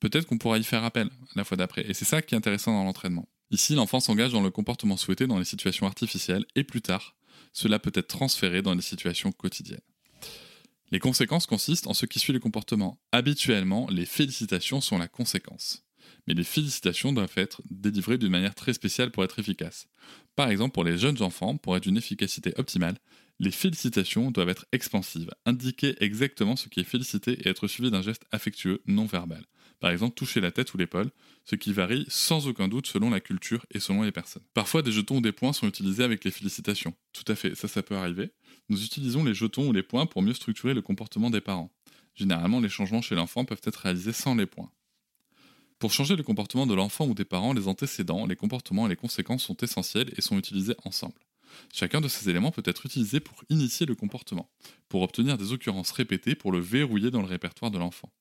peut-être 0.00 0.26
qu'on 0.26 0.38
pourra 0.38 0.58
y 0.58 0.64
faire 0.64 0.84
appel 0.84 1.10
la 1.34 1.44
fois 1.44 1.56
d'après. 1.56 1.88
Et 1.88 1.94
c'est 1.94 2.04
ça 2.04 2.22
qui 2.22 2.34
est 2.34 2.38
intéressant 2.38 2.72
dans 2.72 2.84
l'entraînement. 2.84 3.28
Ici, 3.50 3.74
l'enfant 3.74 4.00
s'engage 4.00 4.32
dans 4.32 4.42
le 4.42 4.50
comportement 4.50 4.96
souhaité 4.96 5.26
dans 5.26 5.38
les 5.38 5.44
situations 5.44 5.86
artificielles, 5.86 6.44
et 6.54 6.64
plus 6.64 6.82
tard, 6.82 7.14
cela 7.52 7.78
peut 7.78 7.92
être 7.94 8.08
transféré 8.08 8.62
dans 8.62 8.74
les 8.74 8.82
situations 8.82 9.32
quotidiennes. 9.32 9.80
Les 10.90 11.00
conséquences 11.00 11.46
consistent 11.46 11.86
en 11.86 11.94
ce 11.94 12.06
qui 12.06 12.18
suit 12.18 12.32
le 12.32 12.40
comportement. 12.40 12.98
Habituellement, 13.12 13.88
les 13.90 14.06
félicitations 14.06 14.80
sont 14.80 14.98
la 14.98 15.08
conséquence. 15.08 15.84
Mais 16.26 16.34
les 16.34 16.44
félicitations 16.44 17.12
doivent 17.12 17.32
être 17.36 17.62
délivrées 17.70 18.18
d'une 18.18 18.30
manière 18.30 18.54
très 18.54 18.72
spéciale 18.72 19.10
pour 19.10 19.24
être 19.24 19.38
efficaces. 19.38 19.88
Par 20.34 20.48
exemple, 20.50 20.72
pour 20.72 20.84
les 20.84 20.96
jeunes 20.96 21.22
enfants, 21.22 21.56
pour 21.56 21.76
être 21.76 21.82
d'une 21.82 21.96
efficacité 21.96 22.54
optimale, 22.56 22.96
les 23.38 23.50
félicitations 23.50 24.30
doivent 24.30 24.48
être 24.48 24.66
expansives, 24.72 25.30
indiquer 25.46 25.94
exactement 26.02 26.56
ce 26.56 26.68
qui 26.68 26.80
est 26.80 26.84
félicité 26.84 27.32
et 27.32 27.48
être 27.48 27.68
suivi 27.68 27.90
d'un 27.90 28.02
geste 28.02 28.24
affectueux 28.32 28.82
non 28.86 29.06
verbal. 29.06 29.44
Par 29.80 29.90
exemple, 29.90 30.14
toucher 30.14 30.40
la 30.40 30.50
tête 30.50 30.74
ou 30.74 30.76
l'épaule, 30.76 31.10
ce 31.44 31.54
qui 31.54 31.72
varie 31.72 32.04
sans 32.08 32.48
aucun 32.48 32.68
doute 32.68 32.86
selon 32.86 33.10
la 33.10 33.20
culture 33.20 33.64
et 33.70 33.78
selon 33.78 34.02
les 34.02 34.12
personnes. 34.12 34.42
Parfois, 34.54 34.82
des 34.82 34.90
jetons 34.90 35.18
ou 35.18 35.20
des 35.20 35.32
points 35.32 35.52
sont 35.52 35.68
utilisés 35.68 36.02
avec 36.02 36.24
les 36.24 36.30
félicitations. 36.30 36.94
Tout 37.12 37.30
à 37.30 37.36
fait, 37.36 37.54
ça, 37.54 37.68
ça 37.68 37.82
peut 37.82 37.96
arriver 37.96 38.32
nous 38.68 38.84
utilisons 38.84 39.24
les 39.24 39.34
jetons 39.34 39.68
ou 39.68 39.72
les 39.72 39.82
points 39.82 40.06
pour 40.06 40.22
mieux 40.22 40.34
structurer 40.34 40.74
le 40.74 40.82
comportement 40.82 41.30
des 41.30 41.40
parents. 41.40 41.72
Généralement, 42.14 42.60
les 42.60 42.68
changements 42.68 43.00
chez 43.00 43.14
l'enfant 43.14 43.44
peuvent 43.44 43.62
être 43.64 43.76
réalisés 43.76 44.12
sans 44.12 44.34
les 44.34 44.46
points. 44.46 44.70
Pour 45.78 45.92
changer 45.92 46.16
le 46.16 46.22
comportement 46.22 46.66
de 46.66 46.74
l'enfant 46.74 47.06
ou 47.06 47.14
des 47.14 47.24
parents, 47.24 47.52
les 47.52 47.68
antécédents, 47.68 48.26
les 48.26 48.36
comportements 48.36 48.86
et 48.86 48.90
les 48.90 48.96
conséquences 48.96 49.44
sont 49.44 49.56
essentiels 49.58 50.12
et 50.16 50.20
sont 50.20 50.36
utilisés 50.36 50.74
ensemble. 50.84 51.20
Chacun 51.72 52.00
de 52.00 52.08
ces 52.08 52.28
éléments 52.28 52.50
peut 52.50 52.62
être 52.64 52.84
utilisé 52.84 53.20
pour 53.20 53.42
initier 53.48 53.86
le 53.86 53.94
comportement, 53.94 54.50
pour 54.88 55.02
obtenir 55.02 55.38
des 55.38 55.52
occurrences 55.52 55.92
répétées 55.92 56.34
pour 56.34 56.52
le 56.52 56.58
verrouiller 56.58 57.10
dans 57.10 57.22
le 57.22 57.28
répertoire 57.28 57.70
de 57.70 57.78
l'enfant. 57.78 58.12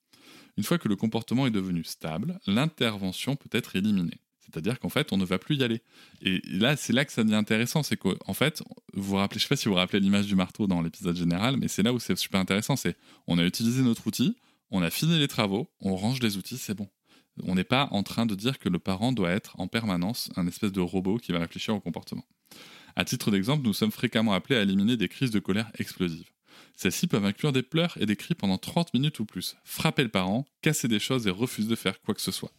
Une 0.58 0.64
fois 0.64 0.78
que 0.78 0.88
le 0.88 0.96
comportement 0.96 1.48
est 1.48 1.52
devenu 1.52 1.84
stable, 1.84 2.40
l'intervention 2.48 3.36
peut 3.36 3.50
être 3.52 3.76
éliminée. 3.76 4.20
C'est-à-dire 4.40 4.80
qu'en 4.80 4.90
fait, 4.90 5.12
on 5.12 5.18
ne 5.18 5.26
va 5.26 5.40
plus 5.40 5.58
y 5.58 5.64
aller. 5.64 5.82
Et 6.22 6.42
là, 6.46 6.78
c'est 6.78 6.94
là 6.94 7.04
que 7.06 7.12
ça 7.12 7.24
devient 7.24 7.36
intéressant. 7.36 7.84
C'est 7.84 7.98
qu'en 7.98 8.34
fait, 8.34 8.64
vous 8.94 9.04
vous 9.04 9.16
rappelez, 9.16 9.40
je 9.40 9.44
sais 9.44 9.50
pas 9.50 9.56
si 9.56 9.66
vous 9.66 9.74
vous 9.74 9.80
rappelez 9.80 10.00
l'image 10.00 10.26
du 10.26 10.36
marteau 10.36 10.68
dans 10.68 10.82
l'épisode 10.82 11.16
général, 11.16 11.58
mais 11.58 11.68
c'est 11.68 11.84
là 11.84 11.94
où 11.94 12.00
c'est 12.00 12.16
super 12.16 12.40
intéressant. 12.40 12.76
C'est 12.76 12.96
on 13.28 13.38
a 13.38 13.44
utilisé 13.46 13.82
notre 13.82 14.08
outil, 14.08 14.38
on 14.72 14.82
a 14.82 14.90
fini 14.90 15.20
les 15.20 15.28
travaux, 15.28 15.70
on 15.82 15.96
range 15.96 16.22
les 16.22 16.38
outils, 16.38 16.58
c'est 16.58 16.74
bon. 16.74 16.88
On 17.44 17.56
n'est 17.56 17.64
pas 17.64 17.90
en 17.92 18.04
train 18.04 18.26
de 18.26 18.36
dire 18.36 18.58
que 18.58 18.70
le 18.70 18.80
parent 18.80 19.12
doit 19.12 19.32
être 19.32 19.60
en 19.60 19.68
permanence 19.68 20.30
un 20.38 20.48
espèce 20.48 20.72
de 20.72 20.82
robot 20.82 21.18
qui 21.18 21.34
va 21.34 21.40
réfléchir 21.40 21.76
au 21.76 21.80
comportement. 21.80 22.26
À 22.96 23.06
titre 23.06 23.30
d'exemple, 23.30 23.64
nous 23.64 23.74
sommes 23.74 23.92
fréquemment 23.92 24.34
appelés 24.34 24.56
à 24.56 24.62
éliminer 24.64 24.98
des 24.98 25.08
crises 25.08 25.30
de 25.30 25.40
colère 25.40 25.70
explosives. 25.78 26.32
Celles-ci 26.78 27.08
peuvent 27.08 27.26
inclure 27.26 27.52
des 27.52 27.64
pleurs 27.64 27.98
et 28.00 28.06
des 28.06 28.16
cris 28.16 28.36
pendant 28.36 28.60
30 28.60 28.94
minutes 28.94 29.20
ou 29.20 29.26
plus, 29.26 29.58
frapper 29.64 30.04
le 30.04 30.10
parent, 30.10 30.46
casser 30.62 30.88
des 30.88 31.00
choses 31.00 31.26
et 31.26 31.32
refuser 31.32 31.68
de 31.68 31.76
faire 31.76 32.00
quoi 32.02 32.14
que 32.14 32.22
ce 32.22 32.32
soit. 32.32 32.52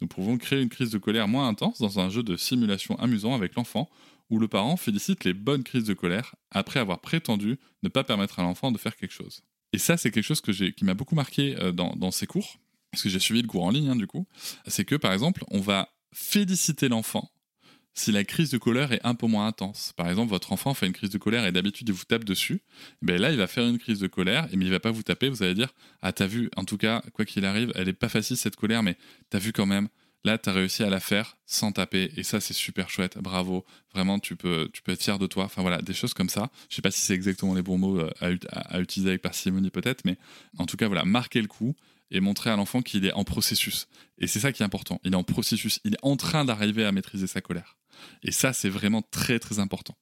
Nous 0.00 0.06
pouvons 0.06 0.38
créer 0.38 0.62
une 0.62 0.68
crise 0.68 0.90
de 0.90 0.98
colère 0.98 1.26
moins 1.26 1.48
intense 1.48 1.80
dans 1.80 1.98
un 1.98 2.08
jeu 2.08 2.22
de 2.22 2.36
simulation 2.36 2.96
amusant 3.00 3.34
avec 3.34 3.56
l'enfant, 3.56 3.90
où 4.30 4.38
le 4.38 4.46
parent 4.46 4.76
félicite 4.76 5.24
les 5.24 5.34
bonnes 5.34 5.64
crises 5.64 5.84
de 5.84 5.94
colère 5.94 6.36
après 6.52 6.78
avoir 6.78 7.00
prétendu 7.00 7.58
ne 7.82 7.88
pas 7.88 8.04
permettre 8.04 8.38
à 8.38 8.42
l'enfant 8.42 8.70
de 8.70 8.78
faire 8.78 8.94
quelque 8.94 9.12
chose. 9.12 9.42
Et 9.72 9.78
ça, 9.78 9.96
c'est 9.96 10.12
quelque 10.12 10.24
chose 10.24 10.40
qui 10.40 10.84
m'a 10.84 10.94
beaucoup 10.94 11.16
marqué 11.16 11.56
euh, 11.58 11.72
dans, 11.72 12.10
ces 12.12 12.28
cours, 12.28 12.60
parce 12.92 13.02
que 13.02 13.08
j'ai 13.08 13.18
suivi 13.18 13.42
le 13.42 13.48
cours 13.48 13.64
en 13.64 13.70
ligne, 13.70 13.88
hein, 13.88 13.96
du 13.96 14.06
coup. 14.06 14.26
C'est 14.68 14.84
que, 14.84 14.94
par 14.94 15.12
exemple, 15.12 15.44
on 15.50 15.60
va 15.60 15.88
féliciter 16.12 16.88
l'enfant 16.88 17.28
si 17.94 18.12
la 18.12 18.24
crise 18.24 18.50
de 18.50 18.58
colère 18.58 18.92
est 18.92 19.00
un 19.04 19.14
peu 19.14 19.26
moins 19.26 19.46
intense. 19.46 19.92
Par 19.96 20.08
exemple, 20.08 20.30
votre 20.30 20.52
enfant 20.52 20.74
fait 20.74 20.86
une 20.86 20.92
crise 20.92 21.10
de 21.10 21.18
colère 21.18 21.44
et 21.44 21.52
d'habitude 21.52 21.88
il 21.88 21.94
vous 21.94 22.04
tape 22.04 22.24
dessus, 22.24 22.62
ben 23.02 23.20
là 23.20 23.30
il 23.30 23.36
va 23.36 23.46
faire 23.46 23.66
une 23.66 23.78
crise 23.78 23.98
de 23.98 24.06
colère, 24.06 24.48
mais 24.52 24.64
il 24.64 24.70
va 24.70 24.80
pas 24.80 24.90
vous 24.90 25.02
taper, 25.02 25.28
vous 25.28 25.42
allez 25.42 25.54
dire 25.54 25.74
Ah, 26.02 26.12
t'as 26.12 26.26
vu, 26.26 26.50
en 26.56 26.64
tout 26.64 26.76
cas, 26.76 27.02
quoi 27.12 27.24
qu'il 27.24 27.44
arrive, 27.44 27.72
elle 27.74 27.88
est 27.88 27.92
pas 27.92 28.08
facile 28.08 28.36
cette 28.36 28.56
colère, 28.56 28.82
mais 28.82 28.96
t'as 29.30 29.38
vu 29.38 29.52
quand 29.52 29.66
même, 29.66 29.88
là 30.24 30.38
t'as 30.38 30.52
réussi 30.52 30.82
à 30.82 30.90
la 30.90 31.00
faire 31.00 31.36
sans 31.46 31.72
taper, 31.72 32.12
et 32.16 32.22
ça 32.22 32.40
c'est 32.40 32.54
super 32.54 32.88
chouette, 32.88 33.18
bravo, 33.18 33.64
vraiment 33.92 34.18
tu 34.18 34.36
peux, 34.36 34.70
tu 34.72 34.82
être 34.88 35.02
fier 35.02 35.18
de 35.18 35.26
toi. 35.26 35.44
Enfin 35.44 35.62
voilà, 35.62 35.82
des 35.82 35.94
choses 35.94 36.14
comme 36.14 36.28
ça. 36.28 36.50
Je 36.70 36.76
sais 36.76 36.82
pas 36.82 36.90
si 36.90 37.00
c'est 37.00 37.14
exactement 37.14 37.54
les 37.54 37.62
bons 37.62 37.78
mots 37.78 37.98
euh, 37.98 38.10
à, 38.20 38.76
à 38.76 38.80
utiliser 38.80 39.10
avec 39.10 39.22
parcimonie 39.22 39.70
peut-être, 39.70 40.04
mais 40.04 40.16
en 40.58 40.66
tout 40.66 40.76
cas 40.76 40.86
voilà, 40.86 41.04
marquer 41.04 41.40
le 41.40 41.48
coup 41.48 41.74
et 42.10 42.20
montrer 42.20 42.50
à 42.50 42.56
l'enfant 42.56 42.82
qu'il 42.82 43.04
est 43.04 43.12
en 43.12 43.24
processus. 43.24 43.88
Et 44.18 44.26
c'est 44.26 44.40
ça 44.40 44.52
qui 44.52 44.62
est 44.62 44.66
important. 44.66 45.00
Il 45.04 45.12
est 45.12 45.16
en 45.16 45.24
processus. 45.24 45.80
Il 45.84 45.94
est 45.94 46.02
en 46.02 46.16
train 46.16 46.44
d'arriver 46.44 46.84
à 46.84 46.92
maîtriser 46.92 47.26
sa 47.26 47.40
colère. 47.40 47.76
Et 48.22 48.32
ça, 48.32 48.52
c'est 48.52 48.68
vraiment 48.68 49.02
très 49.02 49.38
très 49.38 49.58
important. 49.58 49.96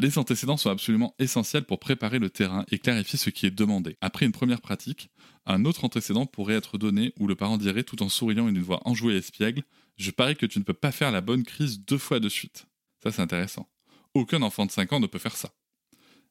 Les 0.00 0.16
antécédents 0.16 0.56
sont 0.56 0.70
absolument 0.70 1.16
essentiels 1.18 1.64
pour 1.64 1.80
préparer 1.80 2.20
le 2.20 2.30
terrain 2.30 2.64
et 2.70 2.78
clarifier 2.78 3.18
ce 3.18 3.30
qui 3.30 3.46
est 3.46 3.50
demandé. 3.50 3.96
Après 4.00 4.26
une 4.26 4.32
première 4.32 4.60
pratique, 4.60 5.10
un 5.44 5.64
autre 5.64 5.84
antécédent 5.84 6.24
pourrait 6.24 6.54
être 6.54 6.78
donné 6.78 7.12
où 7.18 7.26
le 7.26 7.34
parent 7.34 7.58
dirait 7.58 7.82
tout 7.82 8.00
en 8.02 8.08
souriant 8.08 8.46
et 8.48 8.52
d'une 8.52 8.62
voix 8.62 8.80
enjouée 8.84 9.14
et 9.14 9.18
espiègle 9.18 9.64
Je 9.96 10.12
parie 10.12 10.36
que 10.36 10.46
tu 10.46 10.60
ne 10.60 10.64
peux 10.64 10.72
pas 10.72 10.92
faire 10.92 11.10
la 11.10 11.20
bonne 11.20 11.42
crise 11.42 11.80
deux 11.84 11.98
fois 11.98 12.20
de 12.20 12.28
suite. 12.28 12.66
Ça, 13.02 13.10
c'est 13.10 13.22
intéressant. 13.22 13.68
Aucun 14.14 14.42
enfant 14.42 14.66
de 14.66 14.70
5 14.70 14.92
ans 14.92 15.00
ne 15.00 15.08
peut 15.08 15.18
faire 15.18 15.36
ça. 15.36 15.50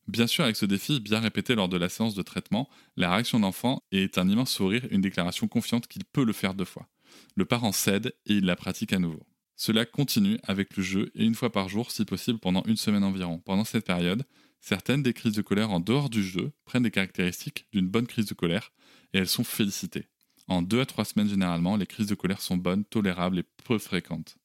Bien 0.08 0.28
sûr, 0.28 0.46
avec 0.46 0.56
ce 0.56 0.66
défi 0.66 1.00
bien 1.02 1.20
répété 1.20 1.54
lors 1.54 1.68
de 1.68 1.78
la 1.78 1.90
séance 1.90 2.16
de 2.16 2.22
traitement, 2.22 2.70
la 2.96 3.12
réaction 3.12 3.42
d'enfant 3.42 3.84
est 3.92 4.18
un 4.18 4.30
immense 4.30 4.52
sourire, 4.52 4.88
une 4.90 5.02
déclaration 5.02 5.48
confiante 5.48 5.88
qu'il 5.88 6.06
peut 6.06 6.24
le 6.24 6.32
faire 6.32 6.54
deux 6.54 6.66
fois. 6.66 6.88
Le 7.36 7.46
parent 7.46 7.74
cède 7.74 8.16
et 8.26 8.36
il 8.36 8.46
la 8.46 8.56
pratique 8.56 8.94
à 8.94 9.00
nouveau. 9.00 9.26
Cela 9.58 9.86
continue 9.86 10.38
avec 10.44 10.78
le 10.78 10.84
jeu 10.84 11.12
et 11.16 11.26
une 11.26 11.36
fois 11.36 11.52
par 11.52 11.68
jour 11.68 11.92
si 11.92 12.06
possible 12.06 12.40
pendant 12.40 12.64
une 12.64 12.78
semaine 12.78 13.04
environ. 13.04 13.40
Pendant 13.40 13.66
cette 13.66 13.86
période, 13.86 14.24
certaines 14.62 15.04
des 15.04 15.14
crises 15.14 15.34
de 15.34 15.42
colère 15.42 15.72
en 15.72 15.80
dehors 15.80 16.10
du 16.10 16.24
jeu 16.24 16.52
prennent 16.64 16.84
des 16.84 16.92
caractéristiques 16.92 17.68
d'une 17.74 17.90
bonne 17.90 18.08
crise 18.08 18.28
de 18.28 18.34
colère 18.34 18.72
et 19.14 19.18
elles 19.18 19.28
sont 19.28 19.44
félicitées. 19.44 20.08
En 20.48 20.62
deux 20.62 20.80
à 20.80 20.86
trois 20.86 21.06
semaines 21.06 21.28
généralement, 21.28 21.76
les 21.76 21.88
crises 21.88 22.08
de 22.08 22.16
colère 22.16 22.40
sont 22.40 22.56
bonnes, 22.56 22.86
tolérables 22.86 23.40
et 23.40 23.46
peu 23.66 23.78
fréquentes. 23.78 24.38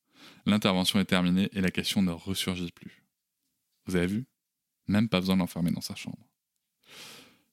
L'intervention 0.46 0.98
est 0.98 1.04
terminée 1.04 1.50
et 1.52 1.60
la 1.60 1.70
question 1.70 2.02
ne 2.02 2.10
ressurgit 2.10 2.72
plus. 2.72 3.04
Vous 3.86 3.96
avez 3.96 4.06
vu? 4.06 4.31
Même 4.92 5.08
pas 5.08 5.20
besoin 5.20 5.36
de 5.36 5.40
l'enfermer 5.40 5.70
dans 5.70 5.80
sa 5.80 5.94
chambre. 5.94 6.28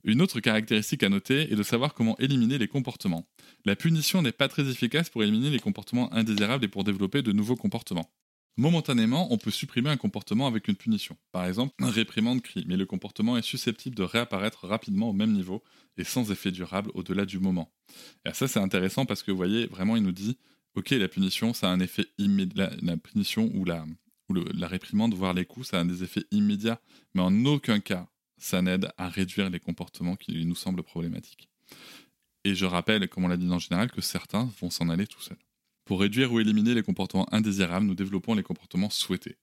Une 0.04 0.22
autre 0.22 0.42
caractéristique 0.42 1.04
à 1.04 1.10
noter 1.10 1.52
est 1.52 1.56
de 1.56 1.64
savoir 1.64 1.94
comment 1.94 2.18
éliminer 2.20 2.58
les 2.58 2.68
comportements. 2.68 3.26
La 3.64 3.78
punition 3.78 4.22
n'est 4.22 4.34
pas 4.34 4.50
très 4.50 4.70
efficace 4.70 5.10
pour 5.10 5.24
éliminer 5.24 5.50
les 5.50 5.60
comportements 5.60 6.14
indésirables 6.14 6.66
et 6.66 6.68
pour 6.68 6.84
développer 6.84 7.22
de 7.22 7.32
nouveaux 7.32 7.56
comportements. 7.56 8.10
Momentanément, 8.58 9.32
on 9.32 9.38
peut 9.38 9.52
supprimer 9.52 9.90
un 9.90 9.96
comportement 9.96 10.48
avec 10.48 10.68
une 10.68 10.76
punition, 10.76 11.16
par 11.32 11.46
exemple 11.46 11.74
un 11.80 11.90
réprimande 11.90 12.42
cri, 12.42 12.66
mais 12.68 12.76
le 12.76 12.86
comportement 12.86 13.38
est 13.38 13.42
susceptible 13.42 13.96
de 13.96 14.04
réapparaître 14.04 14.68
rapidement 14.68 15.12
au 15.12 15.14
même 15.14 15.32
niveau 15.32 15.64
et 15.98 16.04
sans 16.04 16.30
effet 16.30 16.52
durable 16.52 16.92
au-delà 16.94 17.26
du 17.26 17.40
moment. 17.40 17.72
Et 18.26 18.34
ça 18.34 18.50
c'est 18.50 18.60
intéressant 18.60 19.06
parce 19.06 19.24
que 19.24 19.32
vous 19.32 19.38
voyez, 19.38 19.68
vraiment 19.68 19.96
il 19.96 20.04
nous 20.04 20.12
dit, 20.12 20.38
ok 20.76 20.90
la 20.90 21.08
punition 21.08 21.54
ça 21.54 21.70
a 21.70 21.72
un 21.72 21.80
effet 21.80 22.06
immédiat, 22.18 22.72
la, 22.82 22.98
punition 22.98 23.50
ou 23.54 23.64
la, 23.64 23.86
ou 24.30 24.34
la 24.34 24.68
réprimande, 24.68 25.14
voire 25.14 25.34
les 25.34 25.46
coups, 25.46 25.68
ça 25.68 25.80
a 25.80 25.84
des 25.84 26.04
effets 26.04 26.26
immédiats, 26.32 26.82
mais 27.14 27.22
en 27.22 27.46
aucun 27.46 27.80
cas 27.80 28.08
ça 28.40 28.62
n'aide 28.62 28.90
à 28.98 29.10
réduire 29.10 29.50
les 29.50 29.60
comportements 29.60 30.16
qui 30.16 30.46
nous 30.46 30.56
semblent 30.56 30.82
problématiques. 30.82 31.50
Et 32.46 32.56
je 32.56 32.66
rappelle, 32.66 33.08
comme 33.10 33.26
on 33.26 33.28
l'a 33.28 33.38
dit 33.38 33.50
en 33.50 33.60
général, 33.60 33.92
que 33.92 34.02
certains 34.02 34.50
vont 34.60 34.70
s'en 34.70 34.90
aller 34.90 35.06
tout 35.06 35.22
seuls. 35.22 35.38
Pour 35.86 36.00
réduire 36.00 36.32
ou 36.32 36.40
éliminer 36.40 36.74
les 36.74 36.84
comportements 36.84 37.32
indésirables, 37.34 37.86
nous 37.86 37.96
développons 37.96 38.34
les 38.34 38.44
comportements 38.44 38.90
souhaités. 38.90 39.36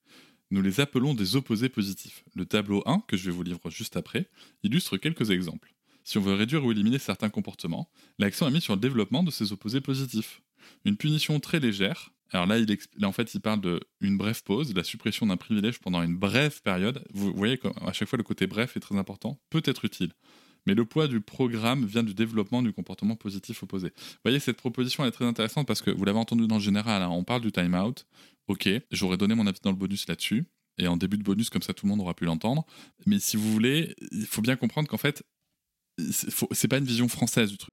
Nous 0.51 0.63
les 0.63 0.81
appelons 0.81 1.13
des 1.13 1.37
opposés 1.37 1.69
positifs. 1.69 2.25
Le 2.35 2.47
tableau 2.47 2.83
1, 2.87 3.01
que 3.07 3.17
je 3.17 3.27
vais 3.27 3.37
vous 3.37 3.43
livrer 3.43 3.71
juste 3.71 3.97
après, 3.97 4.31
illustre 4.63 4.97
quelques 4.97 5.31
exemples. 5.31 5.75
Si 6.05 6.19
on 6.19 6.21
veut 6.21 6.35
réduire 6.35 6.65
ou 6.65 6.71
éliminer 6.71 7.01
certains 7.01 7.31
comportements, 7.31 7.91
l'accent 8.19 8.47
est 8.47 8.53
mis 8.53 8.61
sur 8.61 8.75
le 8.75 8.81
développement 8.81 9.25
de 9.25 9.33
ces 9.33 9.53
opposés 9.53 9.81
positifs. 9.81 10.41
Une 10.85 10.97
punition 10.97 11.41
très 11.41 11.59
légère, 11.59 12.13
alors 12.33 12.47
là, 12.47 12.59
il 12.59 12.79
en 13.05 13.13
fait, 13.13 13.35
il 13.35 13.41
parle 13.41 13.61
d'une 14.01 14.17
brève 14.17 14.43
pause, 14.43 14.75
la 14.75 14.85
suppression 14.85 15.27
d'un 15.27 15.37
privilège 15.37 15.79
pendant 15.79 16.03
une 16.03 16.17
brève 16.17 16.61
période. 16.63 17.05
Vous 17.13 17.33
voyez 17.33 17.59
qu'à 17.59 17.93
chaque 17.93 18.09
fois, 18.09 18.17
le 18.17 18.25
côté 18.25 18.47
bref 18.47 18.77
est 18.77 18.81
très 18.81 18.97
important, 18.97 19.41
peut 19.51 19.63
être 19.65 19.85
utile. 19.85 20.13
Mais 20.67 20.75
le 20.75 20.85
poids 20.85 21.07
du 21.07 21.21
programme 21.21 21.87
vient 21.87 22.03
du 22.03 22.13
développement 22.13 22.61
du 22.61 22.73
comportement 22.73 23.15
positif 23.15 23.63
opposé. 23.63 23.93
Vous 23.97 24.21
voyez, 24.25 24.41
cette 24.41 24.57
proposition 24.57 25.05
est 25.05 25.13
très 25.13 25.25
intéressante 25.25 25.67
parce 25.67 25.81
que 25.81 25.93
vous 25.93 26.05
l'avez 26.05 26.19
entendu 26.19 26.49
dans 26.49 26.57
le 26.57 26.61
général, 26.61 27.03
hein, 27.03 27.09
on 27.09 27.23
parle 27.23 27.43
du 27.43 27.53
time-out. 27.53 28.05
Ok, 28.49 28.69
j'aurais 28.91 29.17
donné 29.17 29.35
mon 29.35 29.47
avis 29.47 29.61
dans 29.63 29.71
le 29.71 29.77
bonus 29.77 30.09
là-dessus. 30.09 30.45
Et 30.79 30.89
en 30.89 30.97
début 30.97 31.17
de 31.17 31.23
bonus, 31.23 31.51
comme 31.51 31.63
ça, 31.63 31.73
tout 31.73 31.87
le 31.87 31.91
monde 31.91 32.01
aura 32.01 32.15
pu 32.15 32.25
l'entendre. 32.25 32.67
Mais 33.07 33.19
si 33.19 33.37
vous 33.37 33.51
voulez, 33.51 33.95
il 34.13 34.27
faut 34.27 34.43
bien 34.43 34.57
comprendre 34.57 34.89
qu'en 34.89 34.99
fait, 34.99 35.23
c'est 35.99 36.69
pas 36.69 36.79
une 36.79 36.85
vision 36.85 37.09
française 37.09 37.51
du 37.51 37.57
truc. 37.57 37.73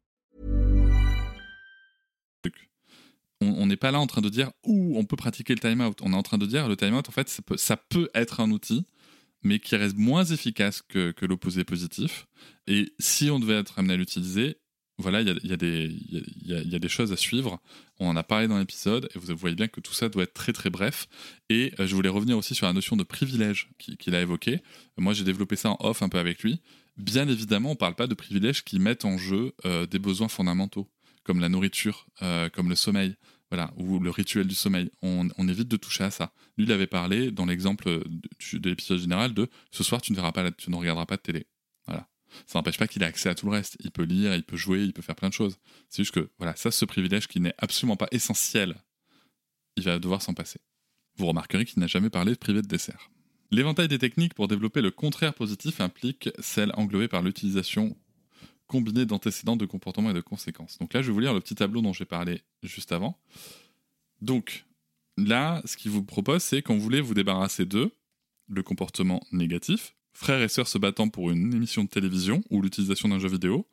On 3.41 3.65
n'est 3.65 3.77
pas 3.77 3.91
là 3.91 3.99
en 3.99 4.07
train 4.07 4.21
de 4.21 4.29
dire 4.29 4.51
où 4.63 4.97
on 4.97 5.03
peut 5.03 5.15
pratiquer 5.15 5.55
le 5.55 5.59
time-out. 5.59 5.99
On 6.03 6.13
est 6.13 6.15
en 6.15 6.21
train 6.21 6.37
de 6.37 6.45
dire 6.45 6.67
le 6.67 6.77
time-out, 6.77 7.09
en 7.09 7.11
fait, 7.11 7.41
ça 7.55 7.77
peut, 7.77 8.09
être 8.13 8.39
un 8.39 8.51
outil, 8.51 8.85
mais 9.41 9.59
qui 9.59 9.75
reste 9.75 9.97
moins 9.97 10.23
efficace 10.23 10.83
que, 10.83 11.13
l'opposé 11.21 11.63
positif. 11.63 12.27
Et 12.67 12.93
si 12.99 13.31
on 13.31 13.39
devait 13.39 13.57
être 13.57 13.79
amené 13.79 13.95
à 13.95 13.97
l'utiliser, 13.97 14.57
voilà, 14.99 15.21
il 15.21 15.27
y, 15.43 15.53
a, 15.53 16.79
des 16.79 16.89
choses 16.89 17.11
à 17.11 17.17
suivre. 17.17 17.59
On 17.99 18.07
en 18.07 18.15
a 18.15 18.21
parlé 18.21 18.47
dans 18.47 18.59
l'épisode 18.59 19.09
et 19.15 19.17
vous 19.17 19.35
voyez 19.35 19.55
bien 19.55 19.67
que 19.67 19.81
tout 19.81 19.93
ça 19.93 20.09
doit 20.09 20.23
être 20.23 20.33
très 20.33 20.53
très 20.53 20.69
bref. 20.69 21.07
Et 21.49 21.73
euh, 21.79 21.87
je 21.87 21.95
voulais 21.95 22.09
revenir 22.09 22.37
aussi 22.37 22.53
sur 22.53 22.67
la 22.67 22.73
notion 22.73 22.95
de 22.95 23.03
privilège 23.03 23.69
qu'il 23.79 24.13
a 24.13 24.21
évoqué. 24.21 24.59
Moi, 24.97 25.13
j'ai 25.13 25.23
développé 25.23 25.55
ça 25.55 25.71
en 25.71 25.77
off 25.79 26.03
un 26.03 26.09
peu 26.09 26.19
avec 26.19 26.43
lui. 26.43 26.61
Bien 26.97 27.27
évidemment, 27.27 27.69
on 27.69 27.73
ne 27.73 27.77
parle 27.77 27.95
pas 27.95 28.05
de 28.05 28.13
privilèges 28.13 28.63
qui 28.63 28.77
mettent 28.77 29.05
en 29.05 29.17
jeu 29.17 29.53
euh, 29.65 29.87
des 29.87 29.97
besoins 29.97 30.27
fondamentaux, 30.27 30.87
comme 31.23 31.39
la 31.39 31.49
nourriture, 31.49 32.07
euh, 32.21 32.49
comme 32.49 32.69
le 32.69 32.75
sommeil, 32.75 33.15
voilà, 33.49 33.73
ou 33.75 33.99
le 33.99 34.09
rituel 34.09 34.47
du 34.47 34.55
sommeil. 34.55 34.89
On, 35.01 35.27
évite 35.47 35.67
de 35.67 35.77
toucher 35.77 36.05
à 36.05 36.11
ça. 36.11 36.33
Lui, 36.57 36.65
il 36.65 36.71
avait 36.71 36.87
parlé 36.87 37.31
dans 37.31 37.45
l'exemple 37.45 37.85
de, 37.85 38.57
de 38.57 38.69
l'épisode 38.69 38.99
général 38.99 39.33
de 39.33 39.49
ce 39.71 39.83
soir, 39.83 40.01
tu 40.01 40.13
ne, 40.13 40.15
verras 40.15 40.31
pas, 40.31 40.49
tu 40.51 40.71
ne 40.71 40.75
regarderas 40.75 41.05
pas 41.05 41.17
de 41.17 41.21
télé. 41.21 41.47
Voilà. 41.85 42.07
Ça 42.47 42.59
n'empêche 42.59 42.77
pas 42.77 42.87
qu'il 42.87 43.03
ait 43.03 43.05
accès 43.05 43.29
à 43.29 43.35
tout 43.35 43.45
le 43.45 43.51
reste. 43.51 43.75
Il 43.81 43.91
peut 43.91 44.03
lire, 44.03 44.33
il 44.33 44.43
peut 44.43 44.55
jouer, 44.55 44.83
il 44.83 44.93
peut 44.93 45.01
faire 45.01 45.15
plein 45.15 45.27
de 45.27 45.33
choses. 45.33 45.57
C'est 45.89 46.03
juste 46.03 46.13
que, 46.13 46.29
voilà, 46.37 46.55
ça, 46.55 46.71
ce 46.71 46.85
privilège 46.85 47.27
qui 47.27 47.41
n'est 47.41 47.53
absolument 47.57 47.97
pas 47.97 48.07
essentiel, 48.11 48.77
il 49.75 49.83
va 49.83 49.99
devoir 49.99 50.21
s'en 50.21 50.33
passer. 50.33 50.61
Vous 51.17 51.27
remarquerez 51.27 51.65
qu'il 51.65 51.79
n'a 51.79 51.87
jamais 51.87 52.09
parlé 52.09 52.31
de 52.31 52.37
privé 52.37 52.61
de 52.61 52.67
dessert. 52.67 53.11
L'éventail 53.51 53.89
des 53.89 53.99
techniques 53.99 54.33
pour 54.33 54.47
développer 54.47 54.81
le 54.81 54.91
contraire 54.91 55.33
positif 55.33 55.81
implique 55.81 56.29
celle 56.39 56.71
englobée 56.75 57.09
par 57.09 57.21
l'utilisation 57.21 57.97
combinée 58.71 59.05
d'antécédents 59.05 59.57
de 59.57 59.65
comportement 59.65 60.11
et 60.11 60.13
de 60.13 60.21
conséquences. 60.21 60.77
Donc 60.79 60.93
là, 60.93 61.01
je 61.01 61.07
vais 61.07 61.13
vous 61.13 61.19
lire 61.19 61.33
le 61.33 61.41
petit 61.41 61.55
tableau 61.55 61.81
dont 61.81 61.91
j'ai 61.91 62.05
parlé 62.05 62.41
juste 62.63 62.93
avant. 62.93 63.19
Donc 64.21 64.63
là, 65.17 65.61
ce 65.65 65.75
qu'il 65.75 65.91
vous 65.91 66.05
propose, 66.05 66.41
c'est 66.41 66.61
quand 66.61 66.73
vous 66.73 66.79
voulez 66.79 67.01
vous 67.01 67.13
débarrasser 67.13 67.65
de 67.65 67.91
le 68.47 68.63
comportement 68.63 69.21
négatif, 69.33 69.93
frères 70.13 70.41
et 70.41 70.47
sœurs 70.47 70.69
se 70.69 70.77
battant 70.77 71.09
pour 71.09 71.31
une 71.31 71.53
émission 71.53 71.83
de 71.83 71.89
télévision 71.89 72.41
ou 72.49 72.61
l'utilisation 72.61 73.09
d'un 73.09 73.19
jeu 73.19 73.27
vidéo, 73.27 73.67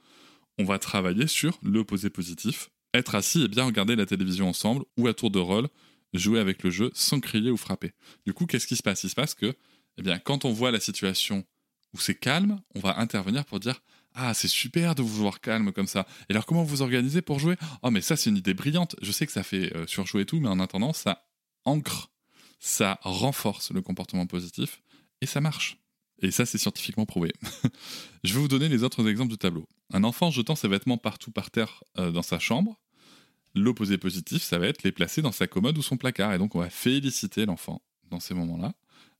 on 0.58 0.64
va 0.64 0.80
travailler 0.80 1.28
sur 1.28 1.60
l'opposé 1.62 2.10
positif, 2.10 2.70
être 2.92 3.14
assis 3.14 3.44
et 3.44 3.48
bien 3.48 3.66
regarder 3.66 3.94
la 3.94 4.04
télévision 4.04 4.48
ensemble 4.48 4.84
ou 4.96 5.06
à 5.06 5.14
tour 5.14 5.30
de 5.30 5.38
rôle 5.38 5.68
jouer 6.12 6.40
avec 6.40 6.64
le 6.64 6.70
jeu 6.70 6.90
sans 6.92 7.20
crier 7.20 7.52
ou 7.52 7.56
frapper. 7.56 7.92
Du 8.26 8.32
coup, 8.32 8.46
qu'est-ce 8.46 8.66
qui 8.66 8.76
se 8.76 8.82
passe? 8.82 9.04
Il 9.04 9.10
se 9.10 9.14
passe 9.14 9.34
que, 9.34 9.54
eh 9.98 10.02
bien, 10.02 10.18
quand 10.18 10.44
on 10.44 10.52
voit 10.52 10.72
la 10.72 10.80
situation 10.80 11.44
où 11.94 12.00
c'est 12.00 12.14
calme, 12.14 12.60
on 12.74 12.80
va 12.80 12.98
intervenir 12.98 13.44
pour 13.44 13.60
dire 13.60 13.80
ah, 14.20 14.34
c'est 14.34 14.48
super 14.48 14.96
de 14.96 15.02
vous 15.02 15.08
voir 15.08 15.40
calme 15.40 15.72
comme 15.72 15.86
ça. 15.86 16.04
Et 16.28 16.32
alors, 16.32 16.44
comment 16.44 16.64
vous 16.64 16.82
organisez 16.82 17.22
pour 17.22 17.38
jouer? 17.38 17.54
Oh, 17.82 17.90
mais 17.90 18.00
ça, 18.00 18.16
c'est 18.16 18.30
une 18.30 18.36
idée 18.36 18.52
brillante. 18.52 18.96
Je 19.00 19.12
sais 19.12 19.26
que 19.26 19.32
ça 19.32 19.44
fait 19.44 19.74
euh, 19.76 19.86
surjouer 19.86 20.26
tout, 20.26 20.40
mais 20.40 20.48
en 20.48 20.58
attendant, 20.58 20.92
ça 20.92 21.28
ancre, 21.64 22.10
ça 22.58 22.98
renforce 23.02 23.70
le 23.70 23.80
comportement 23.80 24.26
positif 24.26 24.82
et 25.20 25.26
ça 25.26 25.40
marche. 25.40 25.78
Et 26.20 26.32
ça, 26.32 26.46
c'est 26.46 26.58
scientifiquement 26.58 27.06
prouvé. 27.06 27.32
Je 28.24 28.34
vais 28.34 28.40
vous 28.40 28.48
donner 28.48 28.68
les 28.68 28.82
autres 28.82 29.08
exemples 29.08 29.30
du 29.30 29.38
tableau. 29.38 29.68
Un 29.92 30.02
enfant 30.02 30.32
jetant 30.32 30.56
ses 30.56 30.66
vêtements 30.66 30.98
partout 30.98 31.30
par 31.30 31.52
terre 31.52 31.84
euh, 31.98 32.10
dans 32.10 32.22
sa 32.22 32.40
chambre. 32.40 32.80
L'opposé 33.54 33.98
positif, 33.98 34.42
ça 34.42 34.58
va 34.58 34.66
être 34.66 34.82
les 34.82 34.90
placer 34.90 35.22
dans 35.22 35.30
sa 35.30 35.46
commode 35.46 35.78
ou 35.78 35.82
son 35.82 35.96
placard. 35.96 36.34
Et 36.34 36.38
donc, 36.38 36.56
on 36.56 36.58
va 36.58 36.70
féliciter 36.70 37.46
l'enfant 37.46 37.82
dans 38.10 38.18
ces 38.18 38.34
moments-là. 38.34 38.74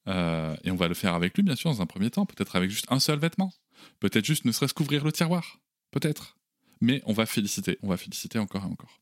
Euh, 0.08 0.56
et 0.64 0.72
on 0.72 0.76
va 0.76 0.88
le 0.88 0.94
faire 0.94 1.14
avec 1.14 1.36
lui, 1.36 1.44
bien 1.44 1.54
sûr, 1.54 1.70
dans 1.70 1.82
un 1.82 1.86
premier 1.86 2.10
temps. 2.10 2.26
Peut-être 2.26 2.56
avec 2.56 2.70
juste 2.70 2.86
un 2.90 2.98
seul 2.98 3.20
vêtement. 3.20 3.52
Peut-être 4.00 4.24
juste 4.24 4.44
ne 4.44 4.52
serait-ce 4.52 4.74
qu'ouvrir 4.74 5.04
le 5.04 5.12
tiroir. 5.12 5.60
Peut-être. 5.90 6.36
Mais 6.80 7.02
on 7.06 7.12
va 7.12 7.26
féliciter. 7.26 7.78
On 7.82 7.88
va 7.88 7.96
féliciter 7.96 8.38
encore 8.38 8.62
et 8.62 8.66
encore. 8.66 9.00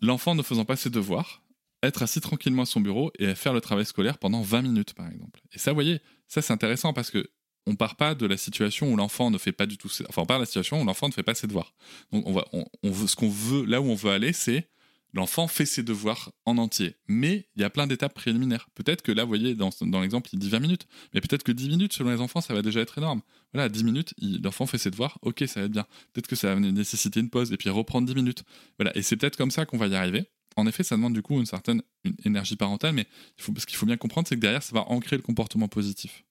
L'enfant 0.00 0.34
ne 0.34 0.42
faisant 0.42 0.64
pas 0.64 0.76
ses 0.76 0.90
devoirs, 0.90 1.42
être 1.82 2.02
assis 2.02 2.20
tranquillement 2.20 2.62
à 2.62 2.66
son 2.66 2.80
bureau 2.80 3.12
et 3.18 3.34
faire 3.34 3.52
le 3.52 3.60
travail 3.60 3.86
scolaire 3.86 4.18
pendant 4.18 4.42
20 4.42 4.62
minutes, 4.62 4.94
par 4.94 5.08
exemple. 5.08 5.40
Et 5.52 5.58
ça, 5.58 5.70
vous 5.70 5.76
voyez, 5.76 6.00
ça 6.28 6.42
c'est 6.42 6.52
intéressant 6.52 6.92
parce 6.92 7.10
que 7.10 7.30
on 7.66 7.76
part 7.76 7.96
pas 7.96 8.14
de 8.14 8.26
la 8.26 8.36
situation 8.36 8.92
où 8.92 8.96
l'enfant 8.96 9.30
ne 9.30 9.38
fait 9.38 9.52
pas 9.52 9.66
du 9.66 9.78
tout, 9.78 9.88
enfin 10.08 10.22
on 10.22 10.26
part 10.26 10.38
de 10.38 10.42
la 10.42 10.46
situation 10.46 10.82
où 10.82 10.84
l'enfant 10.84 11.08
ne 11.08 11.14
fait 11.14 11.22
pas 11.22 11.34
ses 11.34 11.46
devoirs. 11.46 11.74
Donc 12.12 12.26
on 12.26 12.32
va, 12.32 12.46
on, 12.52 12.90
veut, 12.90 13.06
ce 13.06 13.16
qu'on 13.16 13.30
veut, 13.30 13.64
là 13.64 13.80
où 13.80 13.84
on 13.84 13.94
veut 13.94 14.10
aller, 14.10 14.32
c'est 14.32 14.68
l'enfant 15.14 15.48
fait 15.48 15.64
ses 15.64 15.82
devoirs 15.82 16.32
en 16.44 16.58
entier. 16.58 16.96
Mais 17.06 17.48
il 17.54 17.62
y 17.62 17.64
a 17.64 17.70
plein 17.70 17.86
d'étapes 17.86 18.14
préliminaires. 18.14 18.68
Peut-être 18.74 19.00
que 19.00 19.12
là, 19.12 19.22
vous 19.22 19.28
voyez, 19.28 19.54
dans, 19.54 19.70
l'exemple, 20.00 20.28
il 20.32 20.38
dit 20.38 20.50
20 20.50 20.58
minutes. 20.58 20.86
Mais 21.14 21.20
peut-être 21.20 21.44
que 21.44 21.52
10 21.52 21.68
minutes, 21.68 21.92
selon 21.92 22.10
les 22.10 22.20
enfants, 22.20 22.40
ça 22.40 22.52
va 22.52 22.60
déjà 22.60 22.80
être 22.80 22.98
énorme. 22.98 23.22
Voilà, 23.52 23.68
10 23.68 23.84
minutes, 23.84 24.14
l'enfant 24.42 24.66
fait 24.66 24.78
ses 24.78 24.90
devoirs, 24.90 25.18
ok, 25.22 25.44
ça 25.46 25.60
va 25.60 25.66
être 25.66 25.72
bien. 25.72 25.86
Peut-être 26.12 26.26
que 26.26 26.36
ça 26.36 26.54
va 26.54 26.60
nécessiter 26.60 27.20
une 27.20 27.30
pause 27.30 27.52
et 27.52 27.56
puis 27.56 27.70
reprendre 27.70 28.06
10 28.06 28.14
minutes. 28.14 28.42
Voilà, 28.78 28.94
et 28.96 29.02
c'est 29.02 29.16
peut-être 29.16 29.36
comme 29.36 29.52
ça 29.52 29.64
qu'on 29.64 29.78
va 29.78 29.86
y 29.86 29.94
arriver. 29.94 30.26
En 30.56 30.66
effet, 30.66 30.82
ça 30.82 30.96
demande 30.96 31.14
du 31.14 31.22
coup 31.22 31.38
une 31.38 31.46
certaine 31.46 31.82
énergie 32.24 32.56
parentale, 32.56 32.94
mais 32.94 33.06
il 33.38 33.60
ce 33.60 33.66
qu'il 33.66 33.76
faut 33.76 33.86
bien 33.86 33.96
comprendre, 33.96 34.28
c'est 34.28 34.36
que 34.36 34.40
derrière, 34.40 34.62
ça 34.62 34.74
va 34.74 34.82
ancrer 34.88 35.16
le 35.16 35.22
comportement 35.22 35.68
positif. 35.68 36.24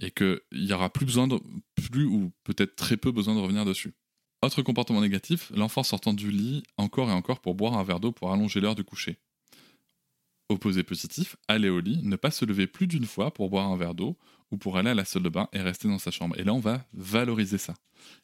Et 0.00 0.10
qu'il 0.10 0.40
n'y 0.52 0.72
aura 0.72 0.90
plus 0.90 1.06
besoin, 1.06 1.28
plus 1.90 2.04
ou 2.04 2.32
peut-être 2.44 2.76
très 2.76 2.96
peu 2.96 3.10
besoin 3.10 3.34
de 3.34 3.40
revenir 3.40 3.64
dessus. 3.64 3.94
Autre 4.40 4.62
comportement 4.62 5.00
négatif, 5.00 5.50
l'enfant 5.54 5.82
sortant 5.82 6.12
du 6.12 6.30
lit 6.30 6.62
encore 6.76 7.10
et 7.10 7.12
encore 7.12 7.40
pour 7.40 7.54
boire 7.54 7.74
un 7.74 7.82
verre 7.82 7.98
d'eau 7.98 8.12
pour 8.12 8.32
allonger 8.32 8.60
l'heure 8.60 8.76
du 8.76 8.84
coucher. 8.84 9.18
Opposé 10.48 10.84
positif, 10.84 11.36
aller 11.48 11.68
au 11.68 11.80
lit, 11.80 12.00
ne 12.04 12.16
pas 12.16 12.30
se 12.30 12.44
lever 12.44 12.68
plus 12.68 12.86
d'une 12.86 13.04
fois 13.04 13.34
pour 13.34 13.50
boire 13.50 13.66
un 13.66 13.76
verre 13.76 13.94
d'eau 13.94 14.16
ou 14.52 14.56
pour 14.56 14.78
aller 14.78 14.90
à 14.90 14.94
la 14.94 15.04
salle 15.04 15.24
de 15.24 15.28
bain 15.28 15.48
et 15.52 15.60
rester 15.60 15.88
dans 15.88 15.98
sa 15.98 16.12
chambre. 16.12 16.38
Et 16.38 16.44
là, 16.44 16.54
on 16.54 16.60
va 16.60 16.84
valoriser 16.92 17.58
ça. 17.58 17.74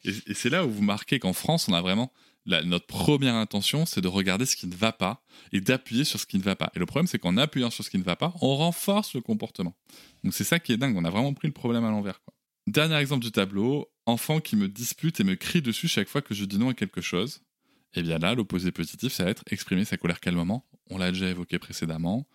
Et, 0.05 0.33
c'est 0.33 0.49
là 0.49 0.65
où 0.65 0.71
vous 0.71 0.81
marquez 0.81 1.19
qu'en 1.19 1.33
France, 1.33 1.67
on 1.67 1.73
a 1.73 1.81
vraiment 1.81 2.11
notre 2.45 2.85
première 2.85 3.35
intention, 3.35 3.85
c'est 3.85 4.01
de 4.01 4.07
regarder 4.07 4.45
ce 4.45 4.55
qui 4.55 4.67
ne 4.67 4.75
va 4.75 4.91
pas 4.91 5.23
et 5.51 5.61
d'appuyer 5.61 6.03
sur 6.03 6.19
ce 6.19 6.25
qui 6.25 6.37
ne 6.37 6.43
va 6.43 6.55
pas. 6.55 6.71
Et 6.75 6.79
le 6.79 6.85
problème, 6.85 7.07
c'est 7.07 7.19
qu'en 7.19 7.37
appuyant 7.37 7.71
sur 7.71 7.83
ce 7.83 7.89
qui 7.89 7.97
ne 7.97 8.03
va 8.03 8.15
pas, 8.15 8.33
on 8.41 8.55
renforce 8.55 9.15
le 9.15 9.21
comportement. 9.21 9.75
Donc 10.23 10.33
c'est 10.33 10.43
ça 10.43 10.59
qui 10.59 10.71
est 10.71 10.77
dingue, 10.77 10.95
on 10.95 11.03
a 11.03 11.09
vraiment 11.09 11.33
pris 11.33 11.47
le 11.47 11.53
problème 11.53 11.83
à 11.83 11.89
l'envers. 11.89 12.21
Dernier 12.67 12.95
exemple 12.95 13.23
du 13.23 13.31
tableau, 13.31 13.91
enfant 14.07 14.39
qui 14.39 14.55
me 14.55 14.67
dispute 14.67 15.19
et 15.19 15.23
me 15.23 15.35
crie 15.35 15.61
dessus 15.61 15.87
chaque 15.87 16.09
fois 16.09 16.21
que 16.21 16.33
je 16.33 16.45
dis 16.45 16.57
non 16.57 16.69
à 16.69 16.73
quelque 16.73 17.01
chose. 17.01 17.41
Et 17.93 17.99
eh 17.99 18.03
bien 18.03 18.17
là, 18.17 18.33
l'opposé 18.33 18.71
positif, 18.71 19.13
ça 19.13 19.23
va 19.23 19.29
être 19.29 19.43
exprimer 19.51 19.85
sa 19.85 19.97
colère 19.97 20.19
calmement. 20.19 20.65
On 20.89 20.97
l'a 20.97 21.11
déjà 21.11 21.29
évoqué 21.29 21.59
précédemment. 21.59 22.27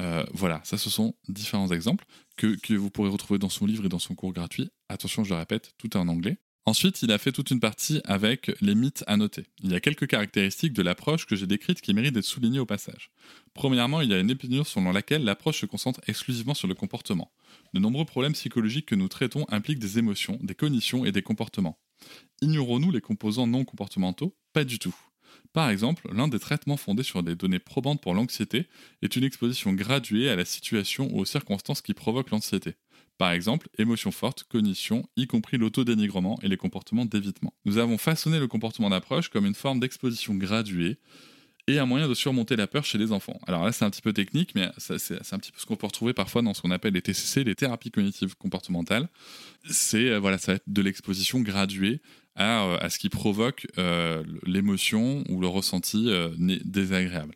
Euh, 0.00 0.24
voilà, 0.32 0.60
ça 0.64 0.76
ce 0.76 0.90
sont 0.90 1.14
différents 1.28 1.70
exemples 1.70 2.04
que, 2.36 2.56
que, 2.60 2.74
vous 2.74 2.90
pourrez 2.90 3.10
retrouver 3.10 3.38
dans 3.38 3.48
son 3.48 3.66
livre 3.66 3.84
et 3.84 3.88
dans 3.88 4.00
son 4.00 4.14
cours 4.14 4.32
gratuit. 4.32 4.70
Attention, 4.88 5.22
je 5.22 5.30
le 5.30 5.38
répète, 5.38 5.74
tout 5.78 5.88
est 5.96 6.00
en 6.00 6.08
anglais. 6.08 6.38
Ensuite, 6.66 7.02
il 7.02 7.12
a 7.12 7.18
fait 7.18 7.32
toute 7.32 7.50
une 7.50 7.60
partie 7.60 8.00
avec 8.04 8.50
les 8.62 8.74
mythes 8.74 9.04
à 9.06 9.18
noter. 9.18 9.44
Il 9.62 9.70
y 9.70 9.74
a 9.74 9.80
quelques 9.80 10.06
caractéristiques 10.06 10.72
de 10.72 10.80
l'approche 10.80 11.26
que 11.26 11.36
j'ai 11.36 11.46
décrites 11.46 11.82
qui 11.82 11.92
méritent 11.92 12.14
d'être 12.14 12.24
soulignées 12.24 12.58
au 12.58 12.64
passage. 12.64 13.10
Premièrement, 13.52 14.00
il 14.00 14.08
y 14.08 14.14
a 14.14 14.18
une 14.18 14.30
opinion 14.30 14.64
selon 14.64 14.90
laquelle 14.90 15.24
l'approche 15.24 15.60
se 15.60 15.66
concentre 15.66 16.00
exclusivement 16.06 16.54
sur 16.54 16.66
le 16.66 16.74
comportement. 16.74 17.30
De 17.74 17.80
nombreux 17.80 18.06
problèmes 18.06 18.32
psychologiques 18.32 18.86
que 18.86 18.94
nous 18.94 19.08
traitons 19.08 19.44
impliquent 19.50 19.78
des 19.78 19.98
émotions, 19.98 20.38
des 20.42 20.54
cognitions 20.54 21.04
et 21.04 21.12
des 21.12 21.20
comportements. 21.20 21.78
Ignorons-nous 22.40 22.92
les 22.92 23.02
composants 23.02 23.46
non 23.46 23.66
comportementaux? 23.66 24.34
Pas 24.54 24.64
du 24.64 24.78
tout. 24.78 24.94
Par 25.52 25.68
exemple, 25.68 26.08
l'un 26.14 26.28
des 26.28 26.38
traitements 26.38 26.78
fondés 26.78 27.02
sur 27.02 27.22
des 27.22 27.36
données 27.36 27.58
probantes 27.58 28.00
pour 28.00 28.14
l'anxiété 28.14 28.66
est 29.02 29.16
une 29.16 29.24
exposition 29.24 29.74
graduée 29.74 30.30
à 30.30 30.36
la 30.36 30.46
situation 30.46 31.08
ou 31.12 31.20
aux 31.20 31.24
circonstances 31.26 31.82
qui 31.82 31.92
provoquent 31.92 32.30
l'anxiété. 32.30 32.74
Par 33.18 33.30
exemple, 33.30 33.68
émotions 33.78 34.10
fortes, 34.10 34.44
cognition, 34.44 35.08
y 35.16 35.26
compris 35.26 35.56
l'autodénigrement 35.56 36.38
et 36.42 36.48
les 36.48 36.56
comportements 36.56 37.04
d'évitement. 37.04 37.54
Nous 37.64 37.78
avons 37.78 37.98
façonné 37.98 38.40
le 38.40 38.48
comportement 38.48 38.90
d'approche 38.90 39.28
comme 39.28 39.46
une 39.46 39.54
forme 39.54 39.78
d'exposition 39.78 40.34
graduée 40.34 40.98
et 41.66 41.78
un 41.78 41.86
moyen 41.86 42.08
de 42.08 42.14
surmonter 42.14 42.56
la 42.56 42.66
peur 42.66 42.84
chez 42.84 42.98
les 42.98 43.12
enfants. 43.12 43.40
Alors 43.46 43.64
là, 43.64 43.72
c'est 43.72 43.84
un 43.84 43.90
petit 43.90 44.02
peu 44.02 44.12
technique, 44.12 44.54
mais 44.54 44.68
c'est 44.78 45.14
un 45.32 45.38
petit 45.38 45.52
peu 45.52 45.58
ce 45.58 45.66
qu'on 45.66 45.76
peut 45.76 45.86
retrouver 45.86 46.12
parfois 46.12 46.42
dans 46.42 46.52
ce 46.52 46.60
qu'on 46.60 46.70
appelle 46.70 46.94
les 46.94 47.02
TCC, 47.02 47.44
les 47.44 47.54
thérapies 47.54 47.90
cognitives 47.90 48.36
comportementales. 48.36 49.08
C'est 49.68 50.10
euh, 50.10 50.18
voilà, 50.18 50.36
de 50.66 50.82
l'exposition 50.82 51.40
graduée 51.40 52.02
à, 52.36 52.64
euh, 52.64 52.88
ce 52.88 52.98
qui 52.98 53.08
provoque 53.08 53.66
euh, 53.78 54.22
l'émotion 54.44 55.24
ou 55.28 55.40
le 55.40 55.46
ressenti 55.46 56.10
désagréable. 56.64 57.34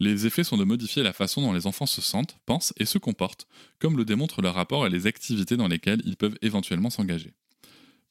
Les 0.00 0.26
effets 0.26 0.44
sont 0.44 0.56
de 0.56 0.64
modifier 0.64 1.02
la 1.02 1.12
façon 1.12 1.42
dont 1.42 1.52
les 1.52 1.66
enfants 1.66 1.86
se 1.86 2.00
sentent, 2.00 2.38
pensent 2.46 2.72
et 2.76 2.84
se 2.84 2.98
comportent, 2.98 3.48
comme 3.80 3.96
le 3.96 4.04
démontrent 4.04 4.42
leur 4.42 4.54
rapport 4.54 4.86
et 4.86 4.90
les 4.90 5.08
activités 5.08 5.56
dans 5.56 5.66
lesquelles 5.66 6.02
ils 6.04 6.16
peuvent 6.16 6.38
éventuellement 6.40 6.90
s'engager. 6.90 7.34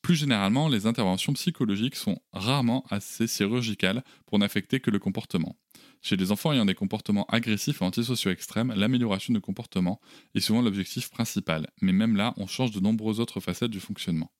Plus 0.02 0.15
généralement, 0.15 0.67
les 0.67 0.86
interventions 0.86 1.34
psychologiques 1.34 1.95
sont 1.95 2.19
rarement 2.34 2.86
assez 2.89 3.28
chirurgicales 3.28 4.04
pour 4.26 4.38
n'affecter 4.38 4.80
que 4.80 4.91
le 4.91 5.00
comportement. 5.00 5.56
Chez 6.02 6.17
les 6.17 6.32
enfants 6.32 6.54
ayant 6.54 6.65
des 6.65 6.76
comportements 6.76 7.26
agressifs 7.26 7.82
et 7.82 7.86
antisociaux 7.86 8.32
extrêmes, 8.32 8.73
l'amélioration 8.76 9.34
du 9.34 9.41
comportement 9.41 10.00
est 10.36 10.39
souvent 10.39 10.62
l'objectif 10.62 11.10
principal, 11.10 11.67
mais 11.82 11.93
même 11.93 12.15
là, 12.15 12.34
on 12.38 12.47
change 12.47 12.71
de 12.71 12.80
nombreuses 12.80 13.19
autres 13.19 13.39
facettes 13.39 13.71
du 13.71 13.80
fonctionnement. 13.80 14.32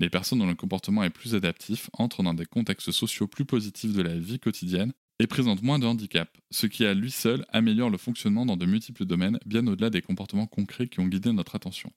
Les 0.00 0.10
personnes 0.10 0.38
dont 0.38 0.46
le 0.46 0.54
comportement 0.54 1.02
est 1.02 1.10
plus 1.10 1.34
adaptif 1.34 1.90
entrent 1.92 2.22
dans 2.22 2.34
des 2.34 2.46
contextes 2.46 2.92
sociaux 2.92 3.26
plus 3.26 3.44
positifs 3.44 3.94
de 3.94 4.02
la 4.02 4.16
vie 4.16 4.38
quotidienne 4.38 4.92
et 5.20 5.26
présente 5.26 5.62
moins 5.62 5.78
de 5.78 5.86
handicap, 5.86 6.28
ce 6.50 6.66
qui 6.66 6.84
à 6.84 6.94
lui 6.94 7.10
seul 7.10 7.44
améliore 7.48 7.90
le 7.90 7.98
fonctionnement 7.98 8.46
dans 8.46 8.56
de 8.56 8.66
multiples 8.66 9.04
domaines 9.04 9.38
bien 9.46 9.66
au-delà 9.66 9.90
des 9.90 10.00
comportements 10.00 10.46
concrets 10.46 10.86
qui 10.86 11.00
ont 11.00 11.06
guidé 11.06 11.32
notre 11.32 11.56
attention. 11.56 11.92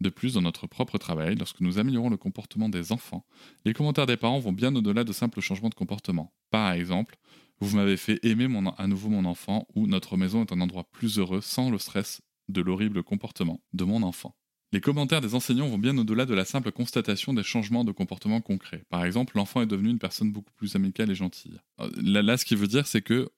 De 0.00 0.08
plus, 0.08 0.34
dans 0.34 0.42
notre 0.42 0.66
propre 0.66 0.96
travail, 0.96 1.36
lorsque 1.36 1.60
nous 1.60 1.78
améliorons 1.78 2.08
le 2.08 2.16
comportement 2.16 2.68
des 2.68 2.92
enfants, 2.92 3.26
les 3.64 3.74
commentaires 3.74 4.06
des 4.06 4.16
parents 4.16 4.38
vont 4.38 4.52
bien 4.52 4.74
au-delà 4.74 5.04
de 5.04 5.12
simples 5.12 5.40
changements 5.40 5.68
de 5.68 5.74
comportement. 5.74 6.32
Par 6.50 6.72
exemple, 6.72 7.16
vous 7.60 7.76
m'avez 7.76 7.96
fait 7.96 8.18
aimer 8.24 8.48
à 8.78 8.86
nouveau 8.86 9.10
mon 9.10 9.24
enfant 9.24 9.68
ou 9.74 9.86
notre 9.86 10.16
maison 10.16 10.42
est 10.42 10.52
un 10.52 10.60
endroit 10.60 10.90
plus 10.90 11.18
heureux 11.18 11.40
sans 11.40 11.70
le 11.70 11.78
stress 11.78 12.22
de 12.48 12.60
l'horrible 12.60 13.02
comportement 13.02 13.60
de 13.72 13.84
mon 13.84 14.02
enfant. 14.02 14.34
Les 14.72 14.80
commentaires 14.80 15.20
des 15.20 15.34
enseignants 15.34 15.68
vont 15.68 15.78
bien 15.78 15.96
au-delà 15.98 16.24
de 16.24 16.34
la 16.34 16.46
simple 16.46 16.72
constatation 16.72 17.34
des 17.34 17.42
changements 17.42 17.84
de 17.84 17.92
comportement 17.92 18.40
concrets. 18.40 18.84
Par 18.88 19.04
exemple, 19.04 19.36
l'enfant 19.36 19.60
est 19.60 19.66
devenu 19.66 19.90
une 19.90 19.98
personne 19.98 20.32
beaucoup 20.32 20.52
plus 20.54 20.74
amicale 20.76 21.10
et 21.10 21.14
gentille. 21.14 21.60
Euh, 21.80 21.90
là, 22.02 22.36
ce 22.38 22.46
qui 22.46 22.56
veut 22.56 22.66
dire, 22.66 22.86
c'est 22.86 23.02
que, 23.02 23.28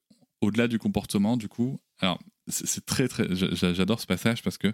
au-delà 0.40 0.68
du 0.68 0.78
comportement, 0.78 1.36
du 1.36 1.48
coup, 1.48 1.80
alors, 1.98 2.20
c'est 2.46 2.84
très, 2.84 3.08
très. 3.08 3.26
J'adore 3.34 4.00
ce 4.00 4.06
passage 4.06 4.42
parce 4.42 4.58
que, 4.58 4.72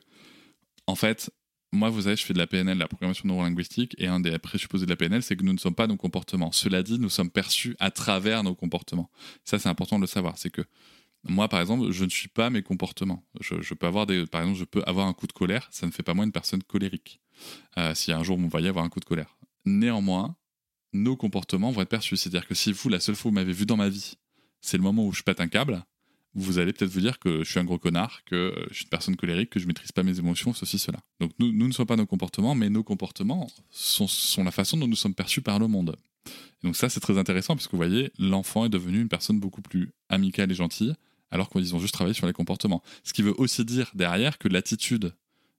en 0.87 0.97
fait, 0.97 1.31
moi, 1.73 1.89
vous 1.89 2.03
savez, 2.03 2.17
je 2.17 2.25
fais 2.25 2.35
de 2.35 2.39
la 2.39 2.47
PNL, 2.47 2.77
la 2.79 2.89
programmation 2.89 3.29
neurolinguistique, 3.29 3.95
et 3.99 4.09
un 4.09 4.21
des 4.21 4.37
présupposés 4.39 4.87
de 4.87 4.91
la 4.91 4.97
PNL, 4.97 5.23
c'est 5.23 5.37
que 5.37 5.45
nous 5.45 5.53
ne 5.53 5.59
sommes 5.59 5.75
pas 5.75 5.87
nos 5.87 5.97
comportements. 5.97 6.51
Cela 6.53 6.83
dit, 6.83 6.99
nous 6.99 7.09
sommes 7.09 7.31
perçus 7.31 7.77
à 7.79 7.91
travers 7.91 8.43
nos 8.43 8.55
comportements. 8.55 9.11
Ça, 9.45 9.59
c'est 9.59 9.69
important 9.69 9.97
de 9.97 10.03
le 10.03 10.09
savoir. 10.09 10.37
C'est 10.37 10.51
que 10.51 10.63
moi, 11.25 11.49
par 11.49 11.61
exemple, 11.61 11.91
je 11.91 12.05
ne 12.05 12.11
suis 12.11 12.29
pas 12.29 12.51
mes 12.51 12.63
comportements. 12.63 13.25
Je, 13.41 13.75
peux 13.75 13.87
avoir 13.87 14.07
des, 14.07 14.27
par 14.27 14.41
exemple, 14.41 14.59
je 14.59 14.65
peux 14.65 14.83
avoir 14.87 15.07
un 15.07 15.13
coup 15.13 15.27
de 15.27 15.33
colère, 15.33 15.69
ça 15.71 15.87
ne 15.87 15.93
fait 15.93 16.03
pas 16.03 16.15
moi 16.15 16.25
une 16.25 16.33
personne 16.33 16.63
colérique. 16.63 17.21
Euh, 17.79 17.95
si 17.95 18.13
un 18.13 18.23
jour 18.23 18.39
vous 18.39 18.49
voyez 18.49 18.69
avoir 18.69 18.85
un 18.85 18.89
coup 18.89 19.01
de 19.01 19.05
colère. 19.05 19.37
Néanmoins, 19.65 20.37
nos 20.93 21.17
comportements 21.17 21.71
vont 21.71 21.83
être 21.83 21.89
perçus. 21.89 22.17
C'est-à-dire 22.17 22.47
que 22.47 22.55
si 22.55 22.73
vous, 22.73 22.89
la 22.89 23.01
seule 23.01 23.17
fois 23.17 23.29
où 23.29 23.33
vous 23.33 23.37
m'avez 23.37 23.53
vu 23.53 23.67
dans 23.67 23.77
ma 23.77 23.89
vie, 23.89 24.15
c'est 24.61 24.77
le 24.77 24.83
moment 24.83 25.07
où 25.07 25.13
je 25.13 25.23
pète 25.23 25.41
un 25.41 25.49
câble, 25.49 25.85
vous 26.35 26.59
allez 26.59 26.73
peut-être 26.73 26.91
vous 26.91 27.01
dire 27.01 27.19
que 27.19 27.43
je 27.43 27.51
suis 27.51 27.59
un 27.59 27.65
gros 27.65 27.79
connard, 27.79 28.23
que 28.25 28.37
euh, 28.37 28.67
je 28.71 28.77
suis 28.77 28.85
une 28.85 28.91
personne 28.91 29.17
colérique, 29.17 29.51
que 29.51 29.59
je 29.59 29.67
maîtrise 29.67 29.93
pas 29.93 30.03
mes 30.03 30.19
émotions, 30.19 30.55
ceci, 30.55 30.79
cela. 30.79 31.01
Donc 31.19 31.33
nous, 31.39 31.53
nous 31.53 31.67
ne 31.67 31.73
sommes 31.73 31.87
pas 31.87 31.97
nos 31.97 32.07
comportements, 32.07 32.55
mais 32.55 32.71
nos 32.71 32.85
comportements 32.85 33.49
sont, 33.71 34.45
la 34.45 34.51
façon 34.51 34.77
dont 34.77 34.87
nous 34.87 34.97
sommes 34.97 35.15
perçus 35.15 35.43
par 35.43 35.59
le 35.59 35.67
monde. 35.67 35.97
Donc 36.63 36.77
ça, 36.77 36.89
c'est 36.89 37.01
très 37.01 37.19
intéressant, 37.19 37.57
puisque 37.57 37.73
vous 37.73 37.79
voyez, 37.79 38.13
l'enfant 38.19 38.65
est 38.65 38.69
devenu 38.69 39.01
une 39.01 39.09
personne 39.09 39.41
beaucoup 39.41 39.63
plus 39.63 39.93
amicale 40.09 40.53
et 40.53 40.55
gentille, 40.55 40.95
alors 41.31 41.49
qu'ils 41.51 41.75
ont 41.75 41.79
juste 41.79 41.95
travaillé 41.95 42.15
sur 42.15 42.27
les 42.27 42.33
comportements. 42.33 42.83
Ce 43.05 43.13
qui 43.13 43.23
veut 43.23 43.35
aussi 43.39 43.65
dire 43.65 43.91
derrière 43.95 44.39
que 44.39 44.49
l'attitude 44.49 45.15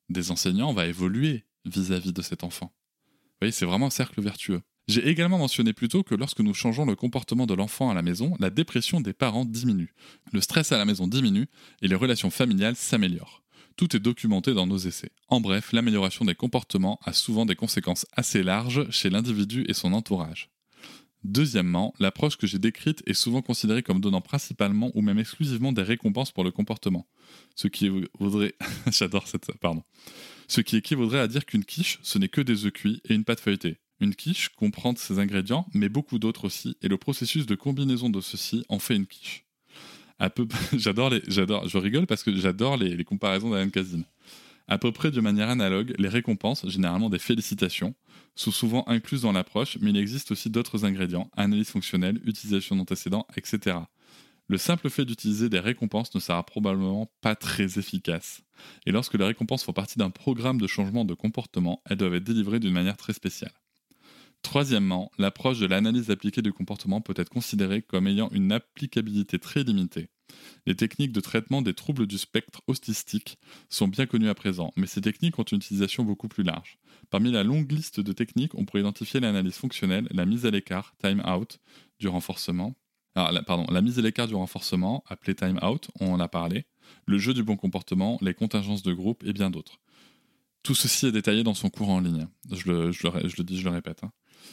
des 0.10 0.32
enseignants 0.32 0.74
va 0.74 0.88
évoluer 0.88 1.46
vis-à-vis 1.66 2.14
de 2.14 2.22
cet 2.22 2.44
enfant. 2.44 2.74
Vous 3.14 3.46
voyez, 3.46 3.52
c'est 3.52 3.66
vraiment 3.66 3.88
un 3.88 3.92
cercle 3.92 4.22
vertueux. 4.22 4.62
J'ai 4.88 5.08
également 5.08 5.38
mentionné 5.38 5.74
plus 5.74 5.88
tôt 5.88 6.04
que 6.04 6.16
lorsque 6.16 6.40
nous 6.40 6.54
changeons 6.54 6.86
le 6.86 6.96
comportement 6.96 7.46
de 7.46 7.54
l'enfant 7.54 7.90
à 7.90 7.94
la 7.94 8.02
maison, 8.02 8.36
la 8.40 8.50
dépression 8.50 9.00
des 9.00 9.14
parents 9.14 9.46
diminue, 9.46 9.94
le 10.34 10.42
stress 10.42 10.72
à 10.72 10.78
la 10.78 10.86
maison 10.86 11.08
diminue 11.08 11.48
et 11.82 11.88
les 11.88 11.96
relations 11.96 12.30
familiales 12.30 12.76
s'améliorent. 12.76 13.44
Tout 13.78 13.96
est 13.96 14.00
documenté 14.00 14.54
dans 14.54 14.68
nos 14.68 14.78
essais. 14.78 15.12
En 15.28 15.40
bref, 15.40 15.72
l'amélioration 15.72 16.26
des 16.26 16.36
comportements 16.36 17.00
a 17.04 17.14
souvent 17.14 17.46
des 17.46 17.56
conséquences 17.56 18.06
assez 18.12 18.44
larges 18.44 18.90
chez 18.90 19.10
l'individu 19.10 19.66
et 19.68 19.74
son 19.74 19.94
entourage. 19.94 20.50
Deuxièmement, 21.24 21.94
l'approche 22.00 22.38
que 22.38 22.48
j'ai 22.48 22.58
décrite 22.58 23.04
est 23.06 23.14
souvent 23.14 23.42
considérée 23.42 23.84
comme 23.84 24.02
donnant 24.02 24.22
principalement 24.22 24.92
ou 24.96 25.02
même 25.02 25.20
exclusivement 25.20 25.72
des 25.72 25.84
récompenses 25.84 26.32
pour 26.32 26.44
le 26.44 26.52
comportement. 26.52 27.08
Ce 27.56 27.68
qui 27.68 27.92
vaudrait. 28.20 28.56
J'adore 28.92 29.28
cette. 29.28 29.52
Pardon. 29.60 29.84
Ce 30.48 30.62
qui 30.62 30.78
équivaudrait 30.78 31.20
à 31.20 31.28
dire 31.28 31.46
qu'une 31.46 31.64
quiche, 31.64 32.00
ce 32.02 32.18
n'est 32.18 32.28
que 32.28 32.42
des 32.42 32.66
œufs 32.66 32.74
cuits 32.74 33.02
et 33.08 33.14
une 33.14 33.24
pâte 33.24 33.40
feuilletée. 33.40 33.78
Une 34.02 34.16
quiche 34.16 34.50
comprend 34.50 34.96
ses 34.96 35.20
ingrédients, 35.20 35.68
mais 35.74 35.88
beaucoup 35.88 36.18
d'autres 36.18 36.46
aussi, 36.46 36.76
et 36.82 36.88
le 36.88 36.98
processus 36.98 37.46
de 37.46 37.54
combinaison 37.54 38.10
de 38.10 38.20
ceux-ci 38.20 38.66
en 38.68 38.80
fait 38.80 38.96
une 38.96 39.06
quiche. 39.06 39.46
peu... 40.36 40.48
j'adore 40.74 41.12
les, 41.12 41.22
j'adore, 41.28 41.68
je 41.70 41.78
rigole 41.78 42.08
parce 42.08 42.24
que 42.24 42.36
j'adore 42.36 42.78
les, 42.78 43.04
comparaisons 43.04 43.52
d'Alain 43.52 43.70
Kazin. 43.70 44.02
À 44.72 44.78
peu 44.78 44.94
près 44.94 45.12
de 45.12 45.20
manière 45.20 45.50
analogue, 45.50 45.94
les 45.98 46.08
récompenses, 46.08 46.66
généralement 46.70 47.10
des 47.10 47.20
félicitations, 47.20 47.94
sont 48.36 48.52
souvent 48.52 48.88
incluses 48.88 49.24
dans 49.24 49.34
l'approche, 49.34 49.78
mais 49.82 49.90
il 49.90 49.98
existe 49.98 50.32
aussi 50.32 50.50
d'autres 50.50 50.86
ingrédients, 50.86 51.30
analyse 51.36 51.72
fonctionnelle, 51.72 52.22
utilisation 52.24 52.78
d'antécédents, 52.78 53.28
etc. 53.36 53.80
Le 54.48 54.58
simple 54.58 54.90
fait 54.90 55.04
d'utiliser 55.04 55.50
des 55.50 55.60
récompenses 55.60 56.16
ne 56.16 56.22
sera 56.22 56.42
probablement 56.46 57.12
pas 57.20 57.36
très 57.36 57.80
efficace. 57.80 58.44
Et 58.86 58.94
lorsque 58.94 59.16
les 59.16 59.26
récompenses 59.26 59.66
font 59.66 59.74
partie 59.74 60.00
d'un 60.00 60.10
programme 60.10 60.62
de 60.62 60.68
changement 60.68 61.04
de 61.04 61.16
comportement, 61.16 61.82
elles 61.90 61.98
doivent 61.98 62.16
être 62.16 62.24
délivrées 62.24 62.62
d'une 62.62 62.72
manière 62.72 62.96
très 62.96 63.12
spéciale. 63.12 63.52
Troisièmement, 64.42 65.12
l'approche 65.18 65.60
de 65.60 65.66
l'analyse 65.66 66.12
appliquée 66.12 66.42
du 66.42 66.54
comportement 66.54 67.02
peut 67.02 67.14
être 67.18 67.30
considérée 67.30 67.82
comme 67.82 68.08
ayant 68.08 68.30
une 68.32 68.54
applicabilité 68.54 69.38
très 69.38 69.64
limitée. 69.64 70.08
Les 70.66 70.76
techniques 70.76 71.12
de 71.12 71.20
traitement 71.20 71.62
des 71.62 71.74
troubles 71.74 72.08
du 72.08 72.18
spectre 72.18 72.62
autistique 72.68 73.38
sont 73.70 73.88
bien 73.88 74.06
connues 74.06 74.30
à 74.30 74.36
présent, 74.36 74.72
mais 74.76 74.88
ces 74.88 75.02
techniques 75.02 75.40
ont 75.40 75.44
une 75.44 75.58
utilisation 75.58 76.04
beaucoup 76.04 76.28
plus 76.28 76.44
large. 76.44 76.78
Parmi 77.10 77.32
la 77.32 77.44
longue 77.44 77.72
liste 77.72 78.00
de 78.00 78.14
techniques, 78.14 78.56
on 78.56 78.66
pourrait 78.66 78.82
identifier 78.82 79.20
l'analyse 79.20 79.56
fonctionnelle, 79.56 80.08
la 80.12 80.26
mise 80.26 80.46
à 80.46 80.52
l'écart, 80.52 80.94
time 81.02 81.22
out, 81.28 81.60
du 82.00 82.08
renforcement. 82.08 82.76
La, 83.16 83.44
pardon, 83.44 83.66
la 83.70 83.82
mise 83.82 84.00
à 84.00 84.02
l'écart 84.02 84.28
du 84.28 84.36
renforcement, 84.36 85.04
appelée 85.08 85.36
time 85.36 85.60
out, 85.64 85.90
on 86.00 86.14
en 86.14 86.20
a 86.20 86.28
parlé, 86.30 86.66
le 87.06 87.18
jeu 87.18 87.34
du 87.34 87.44
bon 87.44 87.58
comportement, 87.58 88.18
les 88.22 88.34
contingences 88.34 88.84
de 88.84 88.94
groupe 88.94 89.24
et 89.26 89.34
bien 89.34 89.50
d'autres. 89.50 89.80
Tout 90.64 90.76
ceci 90.76 91.08
est 91.08 91.12
détaillé 91.12 91.44
dans 91.44 91.56
son 91.56 91.70
cours 91.70 91.90
en 91.90 92.00
ligne. 92.00 92.28
Je 92.52 92.72
le, 92.72 93.44
dis, 93.44 93.60
je 93.60 93.64
le 93.64 93.72
répète. 93.72 94.04
Hein. 94.04 94.12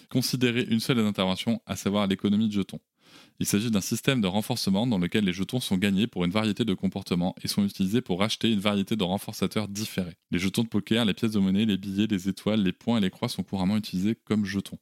Considérez 0.08 0.62
une 0.62 0.80
seule 0.80 1.00
intervention, 1.00 1.60
à 1.66 1.76
savoir 1.76 2.06
l'économie 2.06 2.48
de 2.48 2.52
jetons. 2.52 2.80
Il 3.40 3.46
s'agit 3.46 3.70
d'un 3.70 3.81
système 3.81 4.20
de 4.20 4.26
renforcement 4.26 4.87
dans 4.87 4.98
lequel 4.98 5.24
les 5.24 5.33
jetons 5.33 5.61
sont 5.61 5.76
gagnés 5.76 6.07
pour 6.07 6.24
une 6.24 6.31
variété 6.31 6.64
de 6.64 6.74
comportements 6.74 7.35
et 7.42 7.48
sont 7.48 7.64
utilisés 7.64 8.00
pour 8.00 8.22
acheter 8.22 8.52
une 8.52 8.61
variété 8.61 8.96
de 8.96 9.04
renforçateurs 9.04 9.68
différés. 9.68 10.16
Les 10.31 10.38
jetons 10.38 10.64
de 10.64 10.68
poker, 10.68 11.04
les 11.04 11.14
pièces 11.14 11.33
de 11.33 11.38
monnaie, 11.38 11.64
les 11.64 11.76
billets, 11.76 12.07
les 12.07 12.28
étoiles, 12.28 12.62
les 12.62 12.72
points 12.72 12.98
et 12.98 13.00
les 13.00 13.11
croix 13.11 13.28
sont 13.28 13.42
couramment 13.42 13.76
utilisés 13.76 14.16
comme 14.24 14.44
jetons. 14.44 14.78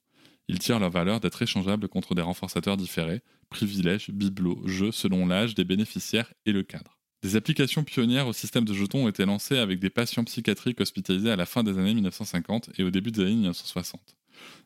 Ils 0.48 0.58
tirent 0.58 0.78
leur 0.78 0.90
valeur 0.90 1.20
d'être 1.20 1.42
échangeables 1.42 1.88
contre 1.88 2.14
des 2.14 2.22
renforçateurs 2.22 2.76
différés, 2.76 3.22
privilèges, 3.50 4.10
bibelots, 4.10 4.62
jeux 4.66 4.92
selon 4.92 5.26
l'âge 5.26 5.54
des 5.54 5.64
bénéficiaires 5.64 6.32
et 6.46 6.52
le 6.52 6.62
cadre. 6.62 6.96
Des 7.22 7.34
applications 7.34 7.82
pionnières 7.82 8.28
au 8.28 8.32
système 8.32 8.64
de 8.64 8.72
jetons 8.72 9.04
ont 9.04 9.08
été 9.08 9.24
lancées 9.24 9.58
avec 9.58 9.80
des 9.80 9.90
patients 9.90 10.24
psychiatriques 10.24 10.80
hospitalisés 10.80 11.30
à 11.30 11.36
la 11.36 11.46
fin 11.46 11.64
des 11.64 11.76
années 11.78 11.94
1950 11.94 12.70
et 12.78 12.84
au 12.84 12.90
début 12.90 13.10
des 13.10 13.22
années 13.22 13.34
1960 13.34 14.16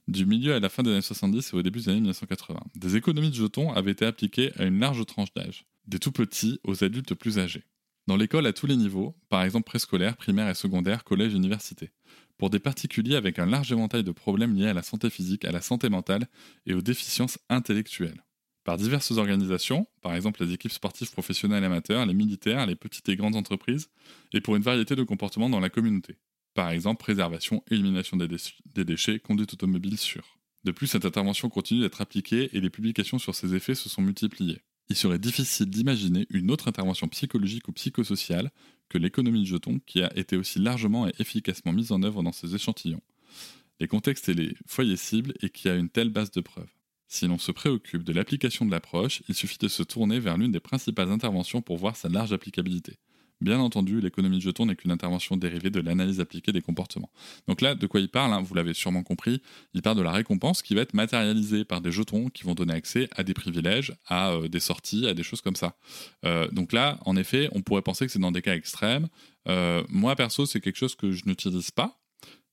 du 0.08 0.26
milieu 0.26 0.54
à 0.54 0.60
la 0.60 0.68
fin 0.68 0.82
des 0.82 0.90
années 0.90 1.00
70 1.00 1.52
et 1.52 1.56
au 1.56 1.62
début 1.62 1.80
des 1.80 1.88
années 1.88 2.00
1980. 2.00 2.60
Des 2.74 2.96
économies 2.96 3.30
de 3.30 3.34
jetons 3.34 3.72
avaient 3.72 3.92
été 3.92 4.04
appliquées 4.04 4.52
à 4.58 4.64
une 4.64 4.78
large 4.78 5.04
tranche 5.06 5.32
d'âge, 5.34 5.66
des 5.86 5.98
tout 5.98 6.12
petits 6.12 6.58
aux 6.64 6.84
adultes 6.84 7.14
plus 7.14 7.38
âgés. 7.38 7.64
Dans 8.06 8.16
l'école 8.16 8.46
à 8.46 8.52
tous 8.52 8.66
les 8.66 8.76
niveaux, 8.76 9.14
par 9.28 9.42
exemple 9.42 9.66
préscolaire, 9.66 10.16
primaire 10.16 10.48
et 10.48 10.54
secondaire, 10.54 11.04
collège, 11.04 11.34
université. 11.34 11.90
Pour 12.38 12.50
des 12.50 12.58
particuliers 12.58 13.16
avec 13.16 13.38
un 13.38 13.46
large 13.46 13.70
éventail 13.70 14.02
de 14.02 14.12
problèmes 14.12 14.56
liés 14.56 14.68
à 14.68 14.74
la 14.74 14.82
santé 14.82 15.10
physique, 15.10 15.44
à 15.44 15.52
la 15.52 15.60
santé 15.60 15.88
mentale 15.88 16.26
et 16.66 16.74
aux 16.74 16.80
déficiences 16.80 17.38
intellectuelles. 17.48 18.24
Par 18.64 18.76
diverses 18.76 19.12
organisations, 19.12 19.86
par 20.02 20.14
exemple 20.14 20.44
les 20.44 20.52
équipes 20.52 20.72
sportives 20.72 21.10
professionnelles 21.12 21.64
amateurs, 21.64 22.04
les 22.06 22.14
militaires, 22.14 22.66
les 22.66 22.76
petites 22.76 23.08
et 23.08 23.16
grandes 23.16 23.36
entreprises, 23.36 23.88
et 24.32 24.40
pour 24.40 24.56
une 24.56 24.62
variété 24.62 24.96
de 24.96 25.02
comportements 25.02 25.50
dans 25.50 25.60
la 25.60 25.70
communauté. 25.70 26.16
Par 26.54 26.70
exemple, 26.70 27.00
préservation, 27.00 27.62
élimination 27.70 28.16
des, 28.16 28.84
déchets, 28.84 29.20
conduite 29.20 29.52
automobile 29.52 29.96
sûre. 29.96 30.38
De 30.64 30.72
plus, 30.72 30.88
cette 30.88 31.04
intervention 31.04 31.48
continue 31.48 31.80
d'être 31.80 32.00
appliquée 32.00 32.50
et 32.52 32.60
les 32.60 32.70
publications 32.70 33.18
sur 33.18 33.34
ses 33.34 33.54
effets 33.54 33.74
se 33.74 33.88
sont 33.88 34.02
multipliées. 34.02 34.60
Il 34.88 34.96
serait 34.96 35.20
difficile 35.20 35.70
d'imaginer 35.70 36.26
une 36.30 36.50
autre 36.50 36.68
intervention 36.68 37.06
psychologique 37.08 37.68
ou 37.68 37.72
psychosociale 37.72 38.50
que 38.88 38.98
l'économie 38.98 39.42
de 39.42 39.46
jetons 39.46 39.78
qui 39.86 40.02
a 40.02 40.14
été 40.18 40.36
aussi 40.36 40.58
largement 40.58 41.06
et 41.06 41.12
efficacement 41.20 41.72
mise 41.72 41.92
en 41.92 42.02
œuvre 42.02 42.22
dans 42.22 42.32
ces 42.32 42.54
échantillons. 42.56 43.02
Les 43.78 43.86
contextes 43.86 44.28
et 44.28 44.34
les 44.34 44.54
foyers 44.66 44.96
cibles 44.96 45.32
et 45.40 45.48
qui 45.48 45.68
a 45.68 45.76
une 45.76 45.88
telle 45.88 46.10
base 46.10 46.32
de 46.32 46.40
preuves. 46.40 46.68
Si 47.06 47.26
l'on 47.26 47.38
se 47.38 47.50
préoccupe 47.50 48.04
de 48.04 48.12
l'application 48.12 48.66
de 48.66 48.70
l'approche, 48.70 49.22
il 49.28 49.34
suffit 49.34 49.58
de 49.58 49.68
se 49.68 49.82
tourner 49.82 50.20
vers 50.20 50.36
l'une 50.36 50.52
des 50.52 50.60
principales 50.60 51.10
interventions 51.10 51.62
pour 51.62 51.76
voir 51.76 51.96
sa 51.96 52.08
large 52.08 52.32
applicabilité. 52.32 52.98
Bien 53.40 53.58
entendu, 53.58 54.00
l'économie 54.00 54.36
de 54.36 54.42
jetons 54.42 54.66
n'est 54.66 54.76
qu'une 54.76 54.90
intervention 54.90 55.36
dérivée 55.36 55.70
de 55.70 55.80
l'analyse 55.80 56.20
appliquée 56.20 56.52
des 56.52 56.60
comportements. 56.60 57.10
Donc 57.48 57.62
là, 57.62 57.74
de 57.74 57.86
quoi 57.86 58.00
il 58.00 58.08
parle, 58.08 58.34
hein, 58.34 58.42
vous 58.42 58.54
l'avez 58.54 58.74
sûrement 58.74 59.02
compris, 59.02 59.40
il 59.72 59.80
parle 59.80 59.96
de 59.96 60.02
la 60.02 60.12
récompense 60.12 60.60
qui 60.60 60.74
va 60.74 60.82
être 60.82 60.92
matérialisée 60.92 61.64
par 61.64 61.80
des 61.80 61.90
jetons 61.90 62.28
qui 62.28 62.44
vont 62.44 62.54
donner 62.54 62.74
accès 62.74 63.08
à 63.16 63.22
des 63.22 63.32
privilèges, 63.32 63.94
à 64.06 64.32
euh, 64.32 64.48
des 64.48 64.60
sorties, 64.60 65.06
à 65.06 65.14
des 65.14 65.22
choses 65.22 65.40
comme 65.40 65.56
ça. 65.56 65.76
Euh, 66.26 66.48
donc 66.50 66.72
là, 66.72 66.98
en 67.06 67.16
effet, 67.16 67.48
on 67.52 67.62
pourrait 67.62 67.82
penser 67.82 68.04
que 68.04 68.12
c'est 68.12 68.18
dans 68.18 68.32
des 68.32 68.42
cas 68.42 68.54
extrêmes. 68.54 69.08
Euh, 69.48 69.82
moi, 69.88 70.16
perso, 70.16 70.44
c'est 70.44 70.60
quelque 70.60 70.76
chose 70.76 70.94
que 70.94 71.12
je 71.12 71.22
n'utilise 71.26 71.70
pas, 71.70 71.99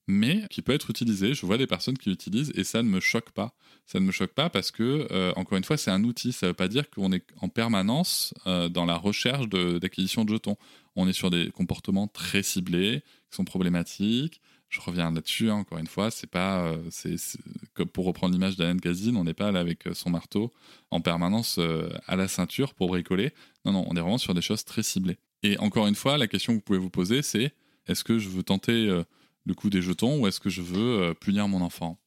mais 0.08 0.42
qui 0.48 0.62
peut 0.62 0.72
être 0.72 0.90
utilisé. 0.90 1.34
Je 1.34 1.46
vois 1.46 1.58
des 1.58 1.66
personnes 1.66 1.96
qui 1.96 2.08
l'utilisent 2.08 2.50
et 2.56 2.64
ça 2.64 2.82
ne 2.82 2.88
me 2.88 2.98
choque 2.98 3.30
pas. 3.30 3.54
Ça 3.84 4.00
ne 4.00 4.06
me 4.06 4.10
choque 4.10 4.32
pas 4.32 4.48
parce 4.48 4.70
que, 4.70 5.06
euh, 5.12 5.32
encore 5.36 5.58
une 5.58 5.64
fois, 5.64 5.76
c'est 5.76 5.90
un 5.90 6.02
outil. 6.02 6.32
Ça 6.32 6.46
ne 6.46 6.50
veut 6.50 6.54
pas 6.54 6.66
dire 6.66 6.90
qu'on 6.90 7.12
est 7.12 7.24
en 7.40 7.50
permanence 7.50 8.32
euh, 8.46 8.70
dans 8.70 8.86
la 8.86 8.96
recherche 8.96 9.48
d'acquisition 9.48 10.24
de, 10.24 10.32
jetons. 10.32 10.56
On 10.96 11.06
est 11.06 11.12
sur 11.12 11.30
des 11.30 11.50
comportements 11.50 12.08
très 12.08 12.42
ciblés, 12.42 13.02
qui 13.30 13.36
sont 13.36 13.44
problématiques. 13.44 14.40
Je 14.70 14.80
reviens 14.80 15.10
là-dessus, 15.10 15.50
hein, 15.50 15.56
encore 15.56 15.78
une 15.78 15.86
fois, 15.86 16.10
c'est 16.10 16.26
pas, 16.26 16.62
euh, 16.62 17.86
pour 17.92 18.06
reprendre 18.06 18.32
l'image 18.32 18.56
d'Alain 18.56 18.78
Kazin, 18.78 19.14
on 19.16 19.24
n'est 19.24 19.34
pas 19.34 19.52
là 19.52 19.60
avec 19.60 19.84
son 19.92 20.10
marteau 20.10 20.52
en 20.90 21.00
permanence 21.00 21.58
à 22.06 22.16
la 22.16 22.28
ceinture 22.28 22.74
pour 22.74 22.88
bricoler. 22.88 23.32
Non, 23.64 23.72
non, 23.72 23.86
on 23.88 23.96
est 23.96 24.00
vraiment 24.00 24.18
sur 24.18 24.34
des 24.34 24.42
choses 24.42 24.64
très 24.64 24.82
ciblées. 24.82 25.16
Et 25.42 25.58
encore 25.58 25.86
une 25.86 25.94
fois, 25.94 26.18
la 26.18 26.26
question 26.26 26.52
que 26.52 26.58
vous 26.58 26.62
pouvez 26.64 26.78
vous 26.78 26.90
poser, 26.90 27.22
c'est 27.22 27.54
est-ce 27.86 28.04
que 28.04 28.18
je 28.18 28.28
veux 28.28 28.42
tenter 28.42 29.02
le 29.48 29.54
coût 29.54 29.70
des 29.70 29.82
jetons 29.82 30.20
ou 30.20 30.26
est-ce 30.28 30.38
que 30.38 30.50
je 30.50 30.62
veux 30.62 31.02
euh, 31.02 31.14
punir 31.14 31.48
mon 31.48 31.62
enfant? 31.62 31.98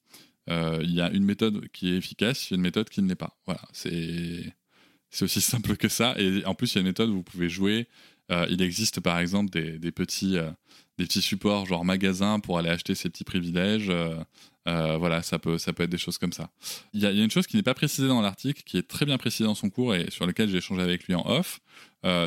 Euh, 0.50 0.80
Il 0.84 0.94
y 0.94 1.02
a 1.02 1.10
une 1.12 1.26
méthode 1.26 1.68
qui 1.70 1.92
est 1.92 1.98
efficace, 1.98 2.50
il 2.50 2.54
y 2.54 2.56
a 2.56 2.58
une 2.58 2.62
méthode 2.62 2.90
qui 2.90 3.02
ne 3.02 3.10
l'est 3.10 3.16
pas. 3.16 3.38
Voilà, 3.46 3.62
c'est 3.74 4.54
aussi 5.22 5.42
simple 5.42 5.76
que 5.76 5.90
ça. 5.90 6.16
Et 6.18 6.46
en 6.46 6.56
plus, 6.56 6.72
il 6.72 6.76
y 6.76 6.78
a 6.78 6.82
une 6.82 6.88
méthode 6.88 7.10
où 7.10 7.16
vous 7.16 7.24
pouvez 7.24 7.50
jouer. 7.50 7.88
Euh, 8.32 8.46
il 8.50 8.62
existe 8.62 9.02
par 9.02 9.20
exemple 9.20 9.50
des, 9.50 9.92
petits, 9.92 10.38
des 10.98 11.06
petits 11.06 11.22
supports 11.22 11.66
genre 11.66 11.84
magasin 11.84 12.40
pour 12.40 12.58
aller 12.60 12.70
acheter 12.70 12.96
ces 12.96 13.10
petits 13.10 13.26
privilèges. 13.26 13.92
voilà, 14.66 15.22
ça 15.22 15.38
peut, 15.38 15.58
ça 15.58 15.74
peut 15.74 15.84
être 15.84 15.90
des 15.90 15.98
choses 15.98 16.18
comme 16.18 16.32
ça. 16.32 16.50
Il 16.94 17.02
y 17.02 17.04
y 17.04 17.08
a 17.08 17.24
une 17.24 17.32
chose 17.32 17.48
qui 17.48 17.58
n'est 17.58 17.64
pas 17.64 17.74
précisée 17.74 18.08
dans 18.08 18.22
l'article, 18.22 18.62
qui 18.64 18.78
est 18.78 18.88
très 18.88 19.06
bien 19.06 19.18
précisée 19.18 19.46
dans 19.46 19.56
son 19.56 19.70
cours 19.70 19.96
et 19.96 20.10
sur 20.12 20.26
lequel 20.26 20.48
j'ai 20.50 20.58
échangé 20.58 20.82
avec 20.82 21.08
lui 21.08 21.16
en 21.16 21.26
off. 21.28 21.60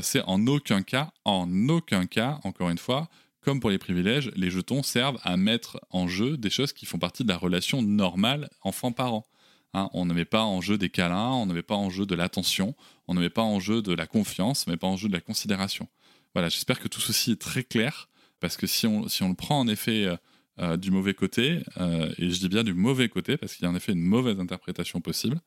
c'est 0.03 0.22
en 0.22 0.46
aucun 0.46 0.83
cas, 0.83 1.12
en 1.24 1.48
aucun 1.68 2.05
cas, 2.07 2.40
encore 2.42 2.68
une 2.68 2.79
fois, 2.79 3.09
comme 3.44 3.61
pour 3.61 3.70
les 3.70 3.78
privilèges, 3.78 4.30
les 4.35 4.50
jetons 4.50 4.83
servent 4.83 5.18
à 5.22 5.37
mettre 5.37 5.80
en 5.90 6.09
jeu 6.09 6.37
des 6.37 6.50
choses 6.50 6.72
qui 6.72 6.87
font 6.87 6.98
partie 6.98 7.22
de 7.22 7.28
la 7.28 7.37
relation 7.37 7.83
normale 7.83 8.48
enfant-parent. 8.62 9.26
Hein, 9.74 9.90
on 9.92 10.07
ne 10.07 10.14
met 10.14 10.24
pas 10.24 10.42
en 10.42 10.61
jeu 10.61 10.78
des 10.78 10.88
câlins, 10.88 11.33
on 11.33 11.46
ne 11.46 11.52
met 11.52 11.62
pas 11.62 11.74
en 11.74 11.90
jeu 11.90 12.07
de 12.07 12.14
l'attention, 12.14 12.74
on 13.09 13.14
ne 13.14 13.20
met 13.20 13.30
pas 13.30 13.42
en 13.42 13.61
jeu 13.61 13.83
de 13.83 13.92
la 13.92 14.07
confiance, 14.07 14.64
on 14.66 14.70
ne 14.70 14.74
met 14.74 14.78
pas 14.78 14.87
en 14.87 14.96
jeu 14.96 15.09
de 15.09 15.12
la 15.12 15.20
considération. 15.20 15.88
Voilà, 16.33 16.48
j'espère 16.48 16.80
que 16.80 16.88
tout 16.88 17.00
ceci 17.00 17.33
est 17.33 17.40
très 17.40 17.64
clair, 17.64 18.09
parce 18.40 18.57
que 18.57 18.66
si 18.66 18.87
on, 18.87 19.09
si 19.09 19.22
on 19.22 19.28
le 19.28 19.35
prend 19.35 19.59
en 19.61 19.68
effet 19.68 20.04
euh, 20.04 20.16
euh, 20.61 20.76
du 20.76 20.90
mauvais 20.90 21.14
côté, 21.14 21.61
euh, 21.78 22.12
et 22.18 22.30
je 22.30 22.38
dis 22.38 22.48
bien 22.48 22.62
du 22.62 22.72
mauvais 22.72 23.09
côté, 23.09 23.37
parce 23.37 23.54
qu'il 23.54 23.64
y 23.64 23.66
a 23.66 23.70
en 23.70 23.74
effet 23.74 23.92
une 23.92 24.02
mauvaise 24.02 24.38
interprétation 24.40 25.00
possible, 25.00 25.40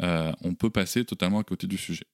on 0.00 0.54
peut 0.54 0.70
passer 0.70 1.04
totalement 1.04 1.40
à 1.40 1.44
côté 1.44 1.66
du 1.66 1.76
sujet. 1.76 2.06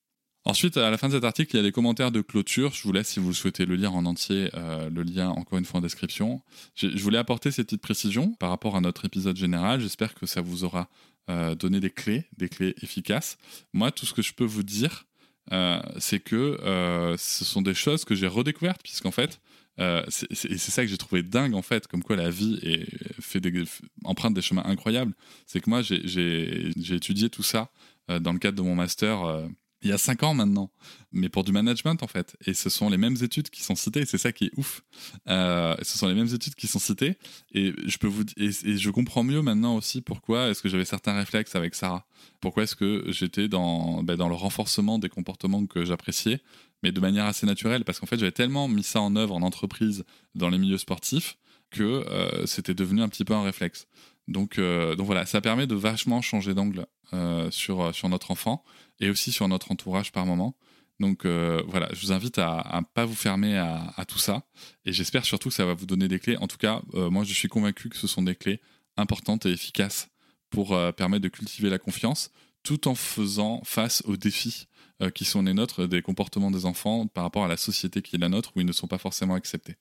Ensuite, 0.47 0.77
à 0.77 0.91
la 0.91 0.97
fin 0.97 1.09
de 1.09 1.15
cet 1.15 1.25
article, 1.25 1.55
il 1.55 1.57
y 1.57 1.61
a 1.61 1.65
des 1.65 1.73
commentaires 1.73 2.13
de 2.13 2.21
clôture. 2.21 2.73
Je 2.73 2.85
vous 2.85 2.93
laisse, 2.93 3.09
si 3.09 3.19
vous 3.19 3.35
souhaitez 3.35 3.67
le 3.67 3.75
lire 3.75 3.97
en 3.97 4.05
entier, 4.05 4.49
euh, 4.55 4.89
le 4.91 5.03
lien 5.03 5.29
encore 5.31 5.59
une 5.59 5.65
fois 5.65 5.79
en 5.79 5.81
description. 5.81 6.41
Je, 6.77 6.87
voulais 7.03 7.19
apporter 7.19 7.51
ces 7.51 7.65
petites 7.65 7.83
précisions 7.83 8.33
par 8.35 8.51
rapport 8.51 8.77
à 8.77 8.81
notre 8.81 9.05
épisode 9.05 9.37
général. 9.37 9.81
J'espère 9.81 10.15
que 10.15 10.25
ça 10.25 10.43
vous 10.43 10.63
aura 10.63 10.89
euh, 11.31 11.57
donné 11.57 11.81
des 11.81 11.91
clés, 11.91 12.27
des 12.39 12.49
clés 12.49 12.77
efficaces. 12.81 13.39
Moi, 13.73 13.91
tout 13.91 14.07
ce 14.07 14.15
que 14.15 14.23
je 14.23 14.33
peux 14.35 14.45
vous 14.45 14.63
dire, 14.63 15.07
euh, 15.51 15.83
c'est 15.99 16.21
que 16.21 17.17
ce 17.19 17.45
sont 17.45 17.61
des 17.61 17.75
choses 17.75 18.05
que 18.05 18.15
j'ai 18.15 18.29
redécouvertes, 18.29 18.83
puisqu'en 18.85 19.11
fait, 19.11 19.41
euh, 19.81 20.05
c'est 20.09 20.59
ça 20.59 20.83
que 20.83 20.89
j'ai 20.89 20.97
trouvé 20.97 21.25
dingue, 21.25 21.55
en 21.55 21.63
fait, 21.63 21.89
comme 21.89 22.05
quoi 22.05 22.15
la 22.15 22.31
vie 22.31 22.87
fait 23.21 23.41
des, 23.41 23.65
emprunte 24.05 24.35
des 24.35 24.43
chemins 24.43 24.65
incroyables. 24.65 25.13
C'est 25.45 25.59
que 25.59 25.69
moi, 25.71 25.83
j'ai- 25.83 26.71
étudié 26.95 27.31
tout 27.31 27.43
ça 27.43 27.69
dans 28.09 28.33
le 28.33 28.39
cadre 28.39 28.57
de 28.59 28.63
mon 28.63 28.77
master 28.77 29.49
il 29.87 29.90
y 29.90 29.92
a 29.92 29.99
cinq 29.99 30.22
ans 30.22 30.35
maintenant, 30.35 30.70
mais 31.12 31.29
pour 31.29 31.44
du 31.44 31.53
management, 31.53 32.03
en 32.03 32.07
fait. 32.07 32.37
Et 32.44 32.55
ce 32.55 32.68
sont 32.68 32.90
les 32.90 32.96
mêmes 32.96 33.16
études 33.22 33.51
qui 33.51 33.62
sont 33.62 33.77
citées, 33.77 34.05
c'est 34.05 34.18
ça 34.18 34.33
qui 34.33 34.46
est 34.46 34.51
ouf. 34.57 34.83
Euh, 35.29 35.75
ce 35.83 35.96
sont 35.96 36.09
les 36.09 36.14
mêmes 36.14 36.33
études 36.35 36.55
qui 36.55 36.66
sont 36.66 36.79
citées, 36.79 37.16
et 37.53 37.72
je 37.87 37.99
peux 37.99 38.09
vous 38.09 38.25
et, 38.37 38.51
je 38.51 38.90
comprends 38.90 39.22
mieux 39.22 39.42
maintenant 39.42 39.77
aussi 39.77 40.03
pourquoi 40.03 40.49
est-ce 40.49 40.61
que 40.61 40.68
j'avais 40.68 40.85
certains 40.85 41.14
réflexes 41.14 41.55
avec 41.55 41.75
Sarah. 41.75 42.05
Pourquoi 42.40 42.64
est-ce 42.64 42.75
que 42.75 43.05
j'étais 43.09 43.49
dans, 43.49 44.03
ben, 44.03 44.16
dans 44.16 44.29
le 44.29 44.35
renforcement 44.35 44.99
des 44.99 45.09
comportements 45.09 45.64
que 45.66 45.85
j'appréciais, 45.85 46.40
mais 46.83 46.90
de 46.90 47.01
manière 47.01 47.27
assez 47.27 47.46
naturelle, 47.46 47.85
parce 47.85 48.01
qu'en 48.01 48.07
fait 48.07 48.18
j'avais 48.18 48.33
tellement 48.33 48.66
mis 48.68 48.83
ça 48.83 49.01
en 49.01 49.14
œuvre 49.14 49.35
en 49.35 49.42
entreprise, 49.42 50.05
dans 50.35 50.49
les 50.49 50.59
milieux 50.59 50.79
sportifs, 50.79 51.38
que 51.70 51.83
euh, 51.83 52.46
c'était 52.46 52.75
devenu 52.75 53.03
un 53.03 53.09
petit 53.09 53.25
peu 53.25 53.35
un 53.35 53.42
réflexe. 53.42 53.87
Donc, 54.29 54.59
euh, 54.59 54.97
donc 54.97 55.07
voilà, 55.07 55.27
ça 55.27 55.41
permet 55.41 55.67
de 55.67 55.75
vachement 55.75 56.21
changer 56.21 56.55
d'angle 56.55 56.87
euh, 57.12 57.51
sur, 57.51 57.95
sur 57.95 58.09
notre 58.09 58.31
enfant 58.31 58.65
et 59.01 59.11
aussi 59.11 59.33
sur 59.33 59.47
notre 59.49 59.71
entourage 59.71 60.12
par 60.12 60.27
moment. 60.27 60.57
Donc 60.99 61.27
euh, 61.27 61.62
voilà, 61.67 61.89
je 61.93 62.01
vous 62.01 62.12
invite 62.12 62.39
à 62.39 62.79
ne 62.81 62.87
pas 62.95 63.05
vous 63.05 63.15
fermer 63.15 63.57
à, 63.59 64.05
tout 64.09 64.19
ça. 64.19 64.43
Et 64.85 64.93
j'espère 64.93 65.25
surtout 65.25 65.51
que 65.51 65.55
ça 65.55 65.67
va 65.67 65.75
vous 65.75 65.87
donner 65.87 66.09
des 66.09 66.19
clés. 66.19 66.37
En 66.39 66.47
tout 66.47 66.57
cas, 66.57 66.83
euh, 66.95 67.11
moi 67.11 67.25
je 67.25 67.35
suis 67.35 67.49
convaincu 67.49 67.89
que 67.89 67.97
ce 67.97 68.07
sont 68.07 68.23
des 68.23 68.35
clés 68.35 68.61
importantes 68.97 69.47
et 69.47 69.51
efficaces 69.51 70.09
pour 70.51 70.75
euh, 70.75 70.93
permettre 70.93 71.23
de 71.23 71.29
cultiver 71.29 71.69
la 71.69 71.79
confiance 71.79 72.31
tout 72.62 72.89
en 72.89 72.95
faisant 72.95 73.61
face 73.65 74.03
aux 74.07 74.17
défis 74.17 74.67
euh, 75.03 75.11
qui 75.11 75.25
sont 75.25 75.43
les 75.43 75.53
nôtres 75.53 75.87
des 75.87 76.03
comportements 76.03 76.51
des 76.51 76.65
enfants 76.65 77.07
par 77.07 77.25
rapport 77.25 77.45
à 77.45 77.49
la 77.49 77.57
société 77.57 78.01
qui 78.01 78.17
est 78.17 78.19
la 78.19 78.29
nôtre 78.29 78.53
où 78.57 78.61
ils 78.61 78.67
ne 78.67 78.73
sont 78.73 78.89
pas 78.89 78.99
forcément 78.99 79.35
acceptés. 79.35 79.77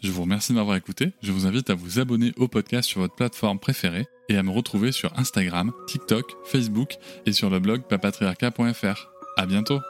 Je 0.00 0.10
vous 0.10 0.22
remercie 0.22 0.52
de 0.52 0.56
m'avoir 0.56 0.76
écouté. 0.76 1.12
Je 1.22 1.30
vous 1.30 1.46
invite 1.46 1.68
à 1.68 1.74
vous 1.74 2.00
abonner 2.00 2.32
au 2.36 2.48
podcast 2.48 2.88
sur 2.88 3.00
votre 3.00 3.14
plateforme 3.14 3.58
préférée 3.58 4.06
et 4.30 4.36
à 4.36 4.42
me 4.42 4.50
retrouver 4.50 4.92
sur 4.92 5.16
Instagram, 5.18 5.72
TikTok, 5.86 6.24
Facebook 6.44 6.96
et 7.26 7.32
sur 7.32 7.50
le 7.50 7.60
blog 7.60 7.82
papatriarca.fr. 7.82 9.08
À 9.36 9.46
bientôt! 9.46 9.80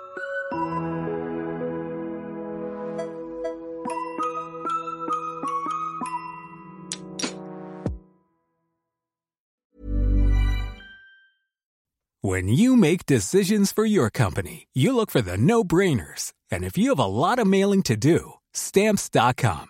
When 12.22 12.48
you 12.48 12.76
make 12.76 13.06
decisions 13.06 13.72
for 13.72 13.84
your 13.84 14.10
company, 14.10 14.68
you 14.74 14.94
look 14.94 15.10
for 15.10 15.22
the 15.22 15.38
no 15.38 15.64
brainers. 15.64 16.32
And 16.50 16.64
if 16.64 16.76
you 16.76 16.90
have 16.90 16.98
a 16.98 17.06
lot 17.06 17.38
of 17.38 17.46
mailing 17.46 17.82
to 17.84 17.96
do, 17.96 18.34
stamps.com 18.52 19.69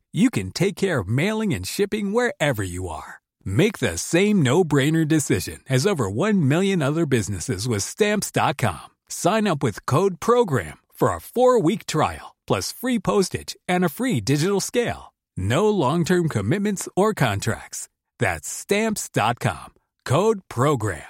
you 0.11 0.29
can 0.29 0.51
take 0.51 0.75
care 0.75 0.99
of 0.99 1.07
mailing 1.07 1.53
and 1.53 1.65
shipping 1.65 2.11
wherever 2.11 2.63
you 2.63 2.87
are. 2.89 3.21
Make 3.45 3.79
the 3.79 3.97
same 3.97 4.41
no 4.41 4.63
brainer 4.63 5.07
decision 5.07 5.61
as 5.69 5.85
over 5.87 6.09
1 6.09 6.47
million 6.47 6.81
other 6.81 7.05
businesses 7.05 7.67
with 7.67 7.83
Stamps.com. 7.83 8.89
Sign 9.07 9.47
up 9.47 9.61
with 9.61 9.85
Code 9.85 10.19
PROGRAM 10.19 10.79
for 10.93 11.13
a 11.13 11.21
four 11.21 11.59
week 11.59 11.85
trial, 11.85 12.35
plus 12.47 12.71
free 12.71 12.99
postage 12.99 13.55
and 13.67 13.85
a 13.85 13.89
free 13.89 14.19
digital 14.19 14.59
scale. 14.59 15.13
No 15.37 15.69
long 15.69 16.03
term 16.03 16.27
commitments 16.27 16.89
or 16.95 17.13
contracts. 17.13 17.87
That's 18.19 18.47
Stamps.com. 18.47 19.73
Code 20.05 20.41
PROGRAM. 20.49 21.03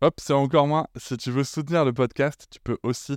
Hop, 0.00 0.20
c'est 0.20 0.32
encore 0.32 0.68
moins. 0.68 0.86
Si 0.96 1.16
tu 1.16 1.32
veux 1.32 1.42
soutenir 1.42 1.84
le 1.84 1.92
podcast, 1.92 2.46
tu 2.50 2.60
peux 2.62 2.78
aussi 2.84 3.16